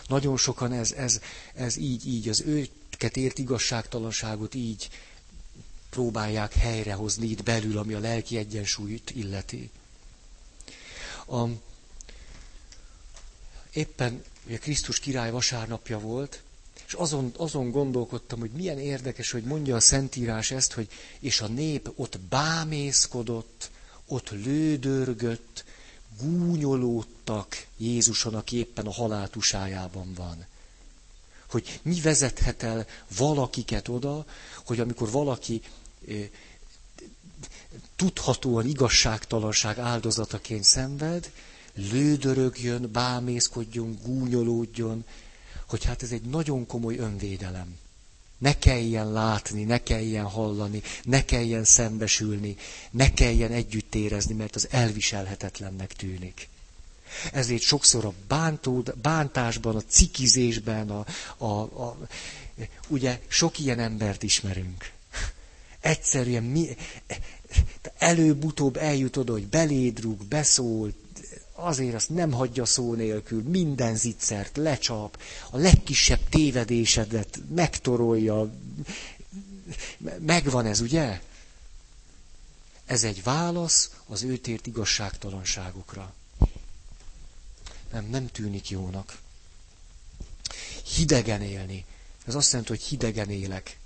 [0.08, 1.22] Nagyon sokan ez, ez,
[1.54, 4.90] ez így, így, az őket ért igazságtalanságot így
[5.90, 9.70] próbálják helyrehozni itt belül, ami a lelki egyensúlyt illeti.
[11.28, 11.44] A,
[13.74, 16.42] éppen ugye Krisztus király vasárnapja volt,
[16.88, 20.88] és azon, azon gondolkodtam, hogy milyen érdekes, hogy mondja a Szentírás ezt, hogy
[21.20, 23.70] és a nép ott bámészkodott,
[24.08, 25.64] ott lődörgött,
[26.22, 30.46] gúnyolódtak Jézuson, aki éppen a haláltusájában van.
[31.50, 32.86] Hogy mi vezethet el
[33.18, 34.26] valakiket oda,
[34.66, 35.62] hogy amikor valaki
[37.96, 41.32] tudhatóan igazságtalanság áldozataként szenved,
[41.74, 45.04] lődörögjön, bámészkodjon, gúnyolódjon,
[45.68, 47.78] hogy hát ez egy nagyon komoly önvédelem.
[48.38, 52.56] Ne kelljen látni, ne kelljen hallani, ne kelljen szembesülni,
[52.92, 56.48] ne kelljen együtt érezni, mert az elviselhetetlennek tűnik.
[57.32, 61.06] Ezért sokszor a bántó, bántásban, a cikizésben, a,
[61.38, 61.98] a, a,
[62.88, 64.92] ugye sok ilyen embert ismerünk.
[65.80, 66.68] Egyszerűen mi,
[67.98, 70.94] előbb-utóbb eljut oda, hogy beléd rúg, beszól,
[71.60, 78.52] azért azt nem hagyja szó nélkül, minden zicsert lecsap, a legkisebb tévedésedet megtorolja.
[80.20, 81.22] Megvan ez, ugye?
[82.86, 86.14] Ez egy válasz az őt ért igazságtalanságokra.
[87.92, 89.18] Nem, nem tűnik jónak.
[90.96, 91.86] Hidegen élni.
[92.26, 93.78] Ez azt jelenti, hogy hidegen élek.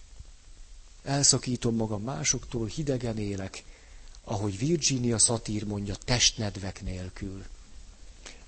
[1.04, 3.64] Elszakítom magam másoktól, hidegen élek.
[4.24, 7.46] Ahogy Virginia Satir mondja, testnedvek nélkül.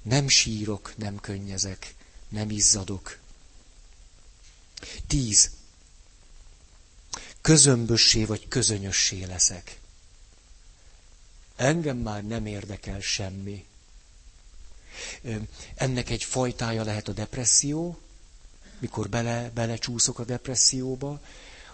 [0.04, 1.96] Nem sírok, nem könnyezek,
[2.30, 3.18] nem izzadok.
[5.08, 5.52] Tíz.
[7.42, 9.80] Közömbössé vagy közönyössé leszek.
[11.56, 13.66] Engem már nem érdekel semmi.
[15.76, 18.00] Ennek egy fajtája lehet a depresszió,
[18.80, 21.22] mikor bele, belecsúszok a depresszióba.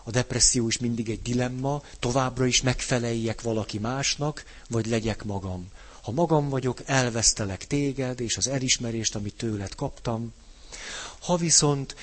[0.04, 5.72] A depresszió is mindig egy dilemma, továbbra is megfeleljek valaki másnak, vagy legyek magam.
[6.10, 10.34] Ha magam vagyok, elvesztelek téged, és az elismerést, amit tőled kaptam.
[11.20, 11.96] Ha viszont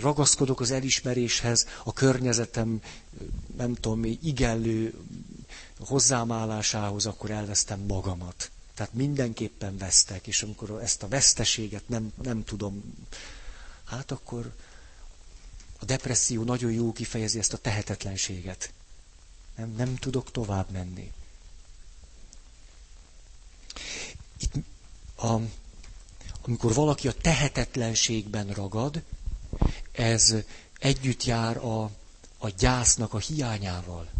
[0.00, 2.82] ragaszkodok az elismeréshez, a környezetem,
[3.56, 4.94] nem tudom, igellő
[5.78, 8.50] hozzámállásához, akkor elvesztem magamat.
[8.74, 12.82] Tehát mindenképpen vesztek, és amikor ezt a veszteséget nem, nem tudom,
[13.84, 14.52] hát akkor
[15.78, 18.72] a depresszió nagyon jó kifejezi ezt a tehetetlenséget.
[19.56, 21.12] Nem, nem tudok tovább menni.
[24.38, 24.52] Itt
[25.16, 25.36] a,
[26.42, 29.02] amikor valaki a tehetetlenségben ragad,
[29.92, 30.34] ez
[30.78, 31.90] együtt jár a,
[32.38, 34.10] a gyásznak a hiányával.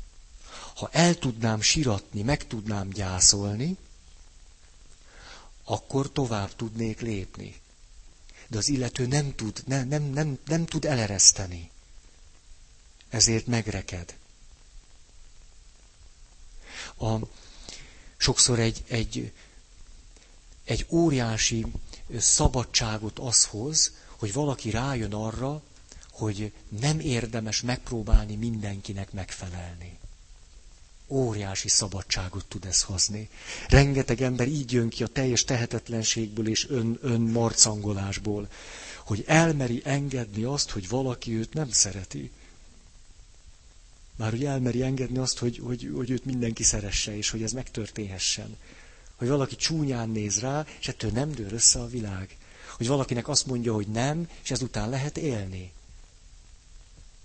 [0.74, 3.76] Ha el tudnám siratni, meg tudnám gyászolni,
[5.64, 7.60] akkor tovább tudnék lépni.
[8.48, 11.70] De az illető nem tud, nem, nem, nem, nem tud elereszteni.
[13.08, 14.16] Ezért megreked.
[16.98, 17.14] A,
[18.16, 19.32] sokszor egy, egy
[20.72, 21.66] egy óriási
[22.18, 25.62] szabadságot az hoz, hogy valaki rájön arra,
[26.10, 29.98] hogy nem érdemes megpróbálni mindenkinek megfelelni.
[31.06, 33.28] Óriási szabadságot tud ez hozni.
[33.68, 38.48] Rengeteg ember így jön ki a teljes tehetetlenségből és ön, önmarcangolásból,
[39.04, 42.30] hogy elmeri engedni azt, hogy valaki őt nem szereti.
[44.16, 48.56] Már hogy elmeri engedni azt, hogy, hogy, hogy őt mindenki szeresse, és hogy ez megtörténhessen
[49.22, 52.36] hogy valaki csúnyán néz rá, és ettől nem dől össze a világ.
[52.76, 55.72] Hogy valakinek azt mondja, hogy nem, és ezután lehet élni.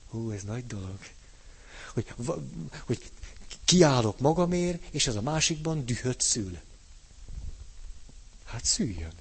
[0.09, 0.99] Hú, ez nagy dolog.
[1.93, 2.13] Hogy,
[2.85, 3.11] hogy
[3.65, 6.57] kiállok magamért, és ez a másikban dühöt szül.
[8.45, 9.13] Hát szüljön.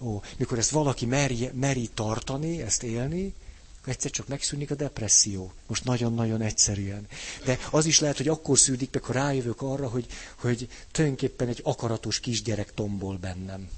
[0.00, 3.34] Ó, mikor ezt valaki meri, meri tartani, ezt élni,
[3.84, 5.52] egyszer csak megszűnik a depresszió.
[5.66, 7.06] Most nagyon-nagyon egyszerűen.
[7.44, 11.60] De az is lehet, hogy akkor szűnik meg, ha rájövök arra, hogy, hogy tulajdonképpen egy
[11.62, 13.68] akaratos kisgyerek tombol bennem.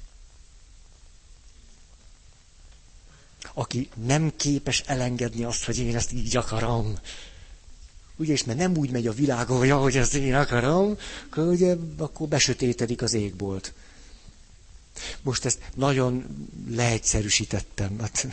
[3.53, 6.99] Aki nem képes elengedni azt, hogy én ezt így akarom.
[8.17, 10.97] ugye, és mert nem úgy megy a világ, hogy ahogy ezt én akarom,
[11.31, 13.73] akkor ugye, akkor besötétedik az égbolt.
[15.23, 16.25] Most ezt nagyon
[16.71, 17.99] leegyszerűsítettem.
[17.99, 18.27] Hát.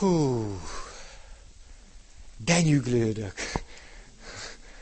[0.00, 0.60] Hú,
[2.36, 3.34] de nyüglődök.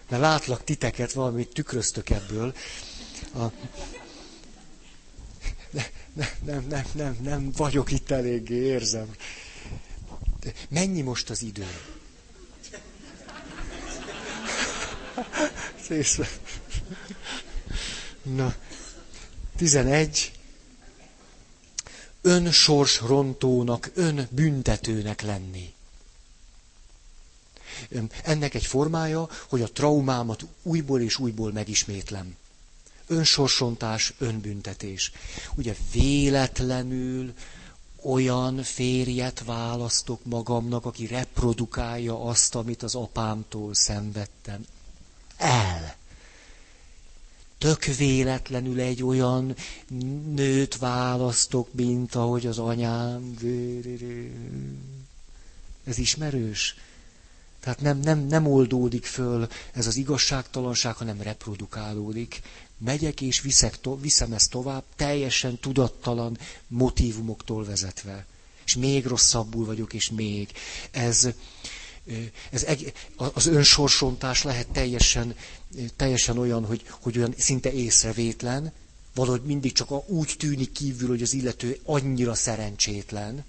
[0.09, 2.55] Mert látlak titeket, valamit tükröztök ebből.
[3.35, 3.45] A...
[5.71, 5.85] Nem,
[6.45, 9.14] nem, nem, nem, nem vagyok itt eléggé, érzem.
[10.41, 11.66] De mennyi most az idő?
[18.23, 18.55] Na,
[19.57, 20.38] 11.
[22.29, 25.72] Ön sorsrontónak, ön büntetőnek lenni.
[28.24, 32.37] Ennek egy formája, hogy a traumámat újból és újból megismétlem.
[33.07, 35.12] Önsorsontás, önbüntetés.
[35.55, 37.33] Ugye véletlenül
[38.03, 44.66] olyan férjet választok magamnak, aki reprodukálja azt, amit az apámtól szenvedtem.
[45.37, 45.97] El.
[47.59, 49.54] Tök véletlenül egy olyan
[50.34, 53.34] nőt választok, mint ahogy az anyám.
[55.84, 56.76] Ez ismerős?
[57.61, 62.40] Tehát nem, nem, nem oldódik föl ez az igazságtalanság, hanem reprodukálódik.
[62.78, 68.26] Megyek és viszek to, viszem ezt tovább, teljesen tudattalan motivumoktól vezetve.
[68.64, 70.48] És még rosszabbul vagyok, és még.
[70.90, 71.28] Ez,
[72.50, 72.78] ez
[73.16, 75.34] az önsorsontás lehet teljesen,
[75.97, 78.73] teljesen olyan, hogy, hogy olyan szinte észrevétlen,
[79.14, 83.45] valahogy mindig csak úgy tűnik kívül, hogy az illető annyira szerencsétlen,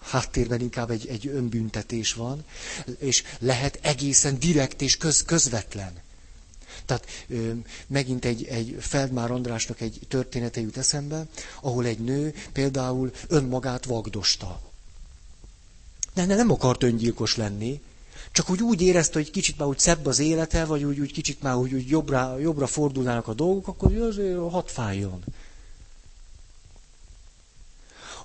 [0.00, 2.44] háttérben inkább egy, egy önbüntetés van,
[2.98, 5.92] és lehet egészen direkt és köz, közvetlen.
[6.84, 7.52] Tehát ö,
[7.86, 11.26] megint egy, egy Feldmár Andrásnak egy története jut eszembe,
[11.60, 14.60] ahol egy nő például önmagát vagdosta.
[16.14, 17.80] Nem, nem akart öngyilkos lenni,
[18.32, 21.42] csak úgy úgy érezte, hogy kicsit már úgy szebb az élete, vagy úgy, úgy kicsit
[21.42, 25.24] már úgy, úgy jobbra, jobbra fordulnának a dolgok, akkor azért hat fájjon.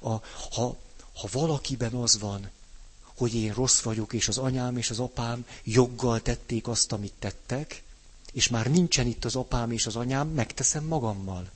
[0.02, 0.10] A,
[0.52, 0.78] ha
[1.20, 2.50] ha valakiben az van,
[3.18, 7.84] hogy én rossz vagyok, és az anyám és az apám joggal tették azt, amit tettek,
[8.32, 11.50] és már nincsen itt az apám és az anyám, megteszem magammal.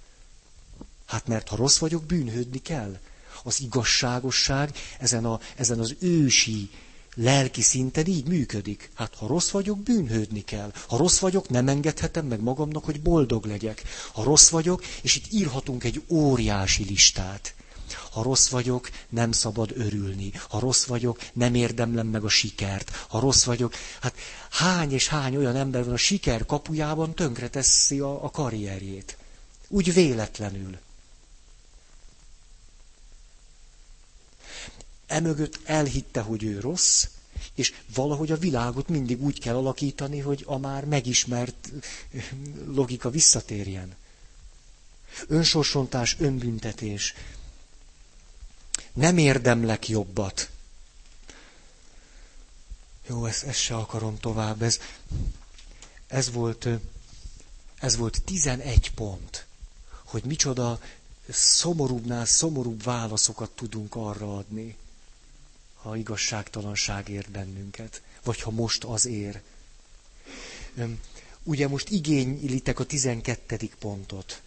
[1.06, 3.00] Hát mert ha rossz vagyok, bűnhődni kell.
[3.44, 6.70] Az igazságosság ezen, a, ezen az ősi
[7.16, 8.90] lelki szinten így működik.
[8.94, 10.72] Hát ha rossz vagyok, bűnhődni kell.
[10.88, 13.84] Ha rossz vagyok, nem engedhetem meg magamnak, hogy boldog legyek.
[14.14, 17.54] Ha rossz vagyok, és itt írhatunk egy óriási listát.
[18.12, 20.32] Ha rossz vagyok, nem szabad örülni.
[20.50, 22.92] Ha rossz vagyok, nem érdemlem meg a sikert.
[23.08, 24.16] Ha rossz vagyok, hát
[24.50, 29.18] hány és hány olyan ember van a siker kapujában, tönkreteszi a, a karrierjét.
[29.68, 30.78] Úgy véletlenül.
[35.14, 37.08] Emögött elhitte, hogy ő rossz,
[37.54, 41.72] és valahogy a világot mindig úgy kell alakítani, hogy a már megismert
[42.68, 43.96] logika visszatérjen.
[45.28, 47.14] Önsorsontás, önbüntetés.
[48.94, 50.50] Nem érdemlek jobbat.
[53.08, 54.62] Jó, ezt, ezt se akarom tovább.
[54.62, 54.80] Ez,
[56.08, 56.68] ez volt,
[57.80, 59.46] ez volt 11 pont,
[60.04, 60.80] hogy micsoda
[61.30, 64.76] szomorúbbnál szomorúbb válaszokat tudunk arra adni,
[65.84, 69.42] ha igazságtalanság ér bennünket, vagy ha most az ér.
[71.44, 73.70] Ugye most igénylitek a 12.
[73.80, 74.42] pontot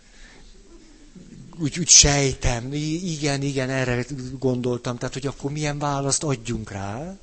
[1.59, 4.05] úgy, úgy sejtem, igen, igen, erre
[4.39, 7.17] gondoltam, tehát hogy akkor milyen választ adjunk rá.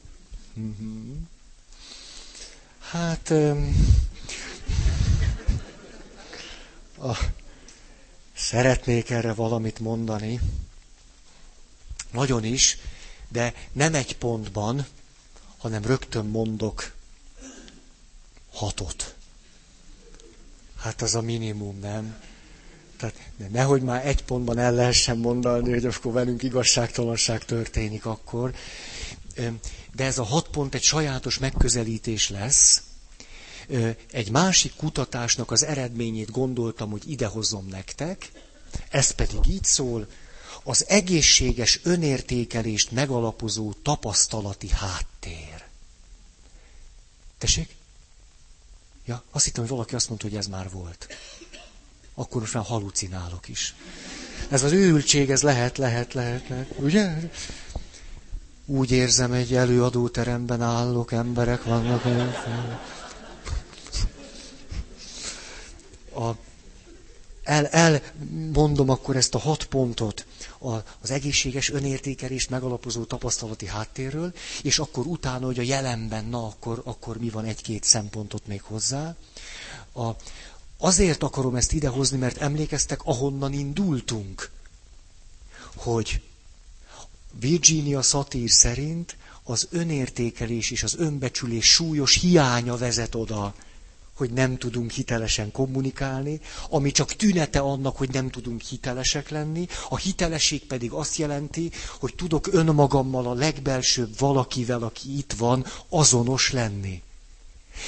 [0.54, 1.12] Mhm.
[2.80, 3.30] Hát,
[7.00, 7.18] a,
[8.36, 10.40] szeretnék erre valamit mondani,
[12.12, 12.78] nagyon is,
[13.34, 14.86] de nem egy pontban,
[15.58, 16.92] hanem rögtön mondok
[18.52, 19.16] hatot.
[20.80, 22.16] Hát az a minimum, nem?
[22.98, 23.16] Tehát
[23.52, 28.54] nehogy már egy pontban el lehessen mondani, hogy akkor velünk igazságtalanság történik akkor.
[29.96, 32.82] De ez a hat pont egy sajátos megközelítés lesz.
[34.12, 38.32] Egy másik kutatásnak az eredményét gondoltam, hogy idehozom nektek.
[38.90, 40.08] Ez pedig így szól,
[40.64, 45.64] az egészséges önértékelést megalapozó tapasztalati háttér.
[47.38, 47.76] Tessék?
[49.06, 51.08] Ja, azt hittem, hogy valaki azt mondta, hogy ez már volt
[52.16, 53.76] akkor most már halucinálok is.
[54.50, 56.68] Ez az őültség, ez lehet, lehet, lehet, lehet.
[56.80, 57.30] Ugye?
[58.66, 62.06] Úgy érzem, egy előadóteremben állok, emberek vannak.
[66.16, 66.32] A,
[67.44, 70.26] el, elmondom akkor ezt a hat pontot
[71.02, 74.34] az egészséges önértékelés megalapozó tapasztalati háttérről,
[74.64, 79.16] és akkor utána, hogy a jelenben, na akkor, akkor mi van egy-két szempontot még hozzá.
[79.94, 80.10] A,
[80.78, 84.50] azért akarom ezt idehozni, mert emlékeztek, ahonnan indultunk,
[85.76, 86.22] hogy
[87.40, 93.54] Virginia Satir szerint az önértékelés és az önbecsülés súlyos hiánya vezet oda,
[94.16, 96.40] hogy nem tudunk hitelesen kommunikálni,
[96.70, 102.16] ami csak tünete annak, hogy nem tudunk hitelesek lenni, a hitelesség pedig azt jelenti, hogy
[102.16, 107.02] tudok önmagammal a legbelsőbb valakivel, aki itt van, azonos lenni.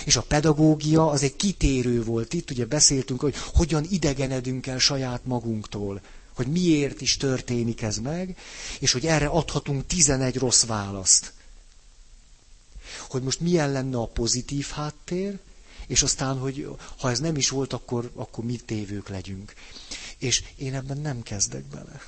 [0.06, 5.26] És a pedagógia az egy kitérő volt itt, ugye beszéltünk, hogy hogyan idegenedünk el saját
[5.26, 6.02] magunktól,
[6.36, 8.38] hogy miért is történik ez meg,
[8.80, 11.34] és hogy erre adhatunk 11 rossz választ.
[13.10, 15.40] Hogy most milyen lenne a pozitív háttér,
[15.88, 19.54] és aztán, hogy ha ez nem is volt, akkor, akkor mi tévők legyünk.
[20.18, 22.02] És én ebben nem kezdek bele.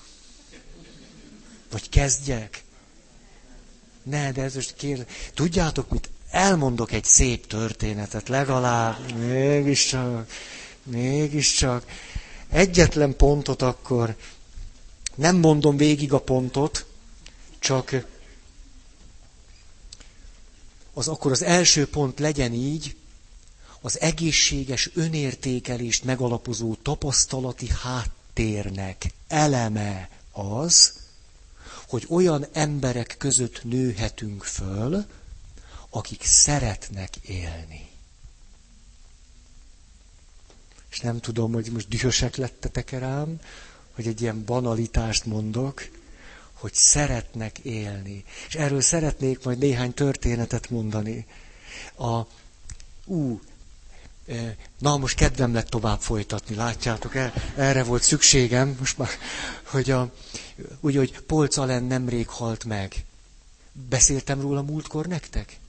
[1.71, 2.63] Vagy kezdjek?
[4.03, 5.05] Ne, de ez most kér...
[5.33, 6.09] Tudjátok mit?
[6.29, 10.31] Elmondok egy szép történetet, legalább, mégiscsak,
[10.83, 11.85] mégiscsak.
[12.49, 14.15] Egyetlen pontot akkor,
[15.15, 16.85] nem mondom végig a pontot,
[17.59, 18.05] csak
[20.93, 22.95] az akkor az első pont legyen így,
[23.81, 30.93] az egészséges önértékelést megalapozó tapasztalati háttérnek eleme az,
[31.87, 35.05] hogy olyan emberek között nőhetünk föl,
[35.89, 37.89] akik szeretnek élni.
[40.89, 43.39] És nem tudom, hogy most dühösek lettetek rám,
[43.95, 45.89] hogy egy ilyen banalitást mondok,
[46.53, 48.23] hogy szeretnek élni.
[48.47, 51.25] És erről szeretnék majd néhány történetet mondani.
[51.97, 52.21] A,
[53.05, 53.39] ú,
[54.77, 57.15] Na, most kedvem lett tovább folytatni, látjátok,
[57.55, 59.09] erre volt szükségem, most már,
[59.63, 60.11] hogy a,
[60.79, 63.05] úgy, hogy Polc Alen nemrég halt meg.
[63.89, 65.59] Beszéltem róla múltkor nektek?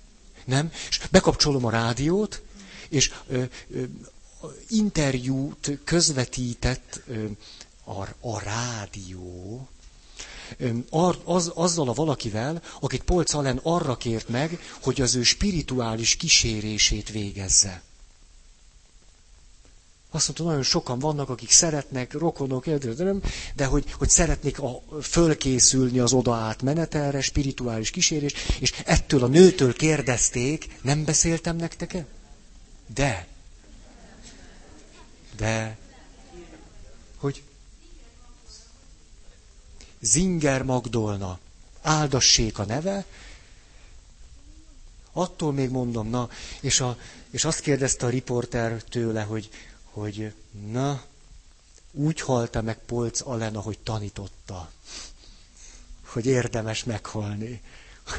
[0.45, 0.73] Nem?
[0.89, 2.43] És bekapcsolom a rádiót,
[2.89, 3.83] és ö, ö,
[4.69, 7.25] interjút közvetített ö,
[7.85, 9.69] a, a rádió,
[11.25, 17.11] az, azzal a valakivel, akit Polc Alen arra kért meg, hogy az ő spirituális kísérését
[17.11, 17.83] végezze.
[20.11, 22.67] Azt mondta, nagyon sokan vannak, akik szeretnek, rokonok,
[23.55, 29.73] de hogy, hogy szeretnék a, fölkészülni az oda átmenetelre, spirituális kísérés, és ettől a nőtől
[29.75, 32.07] kérdezték, nem beszéltem nektek -e?
[32.95, 33.27] De.
[35.37, 35.77] De.
[37.17, 37.43] Hogy?
[40.01, 41.39] Zinger Magdolna.
[41.83, 43.05] Áldassék a neve.
[45.13, 46.29] Attól még mondom, na,
[46.61, 46.99] és, a,
[47.31, 49.49] és azt kérdezte a riporter tőle, hogy,
[49.99, 50.33] hogy
[50.71, 51.03] na,
[51.93, 54.71] úgy halta meg Polc Alen, ahogy tanította,
[56.07, 57.63] hogy érdemes meghalni.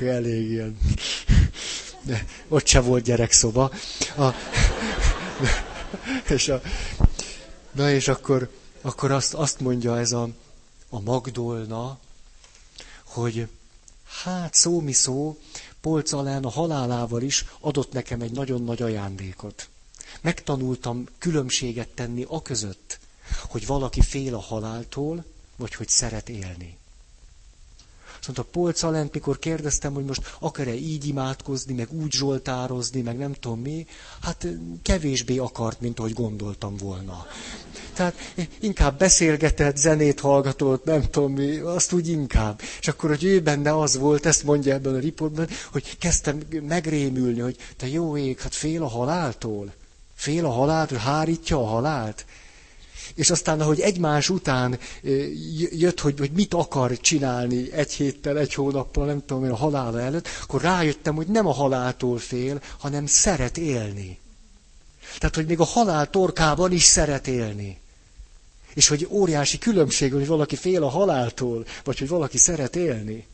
[0.02, 0.78] Elég ilyen.
[2.02, 3.72] De ott se volt gyerekszoba.
[4.18, 4.30] A,
[6.30, 6.62] és a,
[7.72, 8.52] na és akkor,
[8.82, 10.30] akkor azt, azt mondja ez a,
[10.90, 12.00] a Magdolna,
[13.04, 13.48] hogy
[14.24, 15.38] hát szó mi szó,
[15.82, 19.70] Polc Alán a halálával is adott nekem egy nagyon nagy ajándékot.
[20.22, 23.00] Megtanultam különbséget tenni a között,
[23.48, 26.78] hogy valaki fél a haláltól, vagy hogy szeret élni.
[28.20, 33.18] Azt mondta, Polca lent, mikor kérdeztem, hogy most akar-e így imádkozni, meg úgy zsoltározni, meg
[33.18, 33.86] nem tudom mi,
[34.22, 34.48] hát
[34.82, 37.26] kevésbé akart, mint ahogy gondoltam volna.
[37.94, 38.16] Tehát
[38.60, 42.62] inkább beszélgetett, zenét hallgatott, nem tudom mi, azt úgy inkább.
[42.80, 47.40] És akkor, hogy ő benne az volt, ezt mondja ebben a riportban, hogy kezdtem megrémülni,
[47.40, 49.74] hogy te jó ég, hát fél a haláltól.
[50.20, 52.26] Fél a halált, hárítja a halált.
[53.16, 54.80] És aztán, ahogy egymás után
[55.72, 60.02] jött, hogy, hogy mit akar csinálni egy héttel, egy hónappal, nem tudom én, a halála
[60.02, 64.20] előtt, akkor rájöttem, hogy nem a haláltól fél, hanem szeret élni.
[65.18, 67.80] Tehát, hogy még a halál torkában is szeret élni.
[68.74, 73.26] És hogy óriási különbség, hogy valaki fél a haláltól, vagy hogy valaki szeret élni.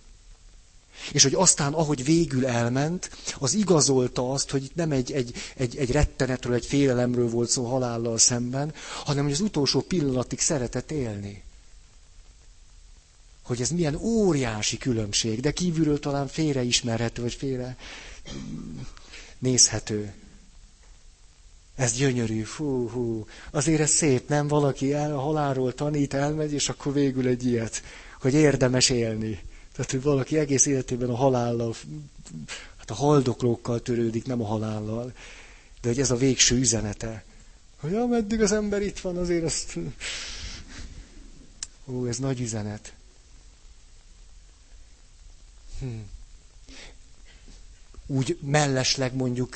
[1.11, 3.09] És hogy aztán, ahogy végül elment,
[3.39, 7.63] az igazolta azt, hogy itt nem egy, egy, egy, egy rettenetről, egy félelemről volt szó
[7.65, 8.73] halállal szemben,
[9.05, 11.43] hanem hogy az utolsó pillanatig szeretett élni.
[13.41, 17.77] Hogy ez milyen óriási különbség, de kívülről talán félreismerhető, vagy félre
[19.39, 20.13] nézhető.
[21.75, 23.25] Ez gyönyörű, fú, hú.
[23.51, 24.47] Azért ez szép, nem?
[24.47, 27.81] Valaki el, halálról tanít, elmegy, és akkor végül egy ilyet,
[28.21, 29.39] hogy érdemes élni.
[29.75, 31.75] Tehát, hogy valaki egész életében a halállal,
[32.77, 35.13] hát a haldoklókkal törődik, nem a halállal.
[35.81, 37.23] De hogy ez a végső üzenete,
[37.79, 39.77] Hogy ameddig az ember itt van, azért azt...
[41.85, 42.93] Ó, ez nagy üzenet.
[45.79, 45.87] Hm.
[48.07, 49.55] Úgy mellesleg mondjuk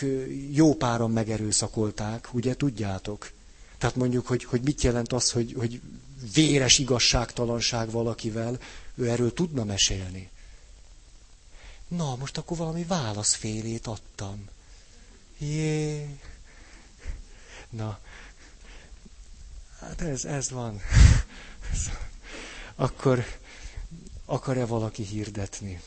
[0.51, 3.31] jó páran megerőszakolták, ugye tudjátok?
[3.77, 5.81] Tehát mondjuk, hogy, hogy mit jelent az, hogy, hogy
[6.33, 8.59] véres igazságtalanság valakivel,
[8.99, 10.29] ő erről tudna mesélni.
[11.87, 14.49] Na, most akkor valami válaszfélét adtam.
[15.37, 16.19] Jé.
[17.69, 17.99] Na,
[19.79, 20.81] hát ez, ez van.
[22.75, 23.25] Akkor
[24.25, 25.81] akar-e valaki hirdetni?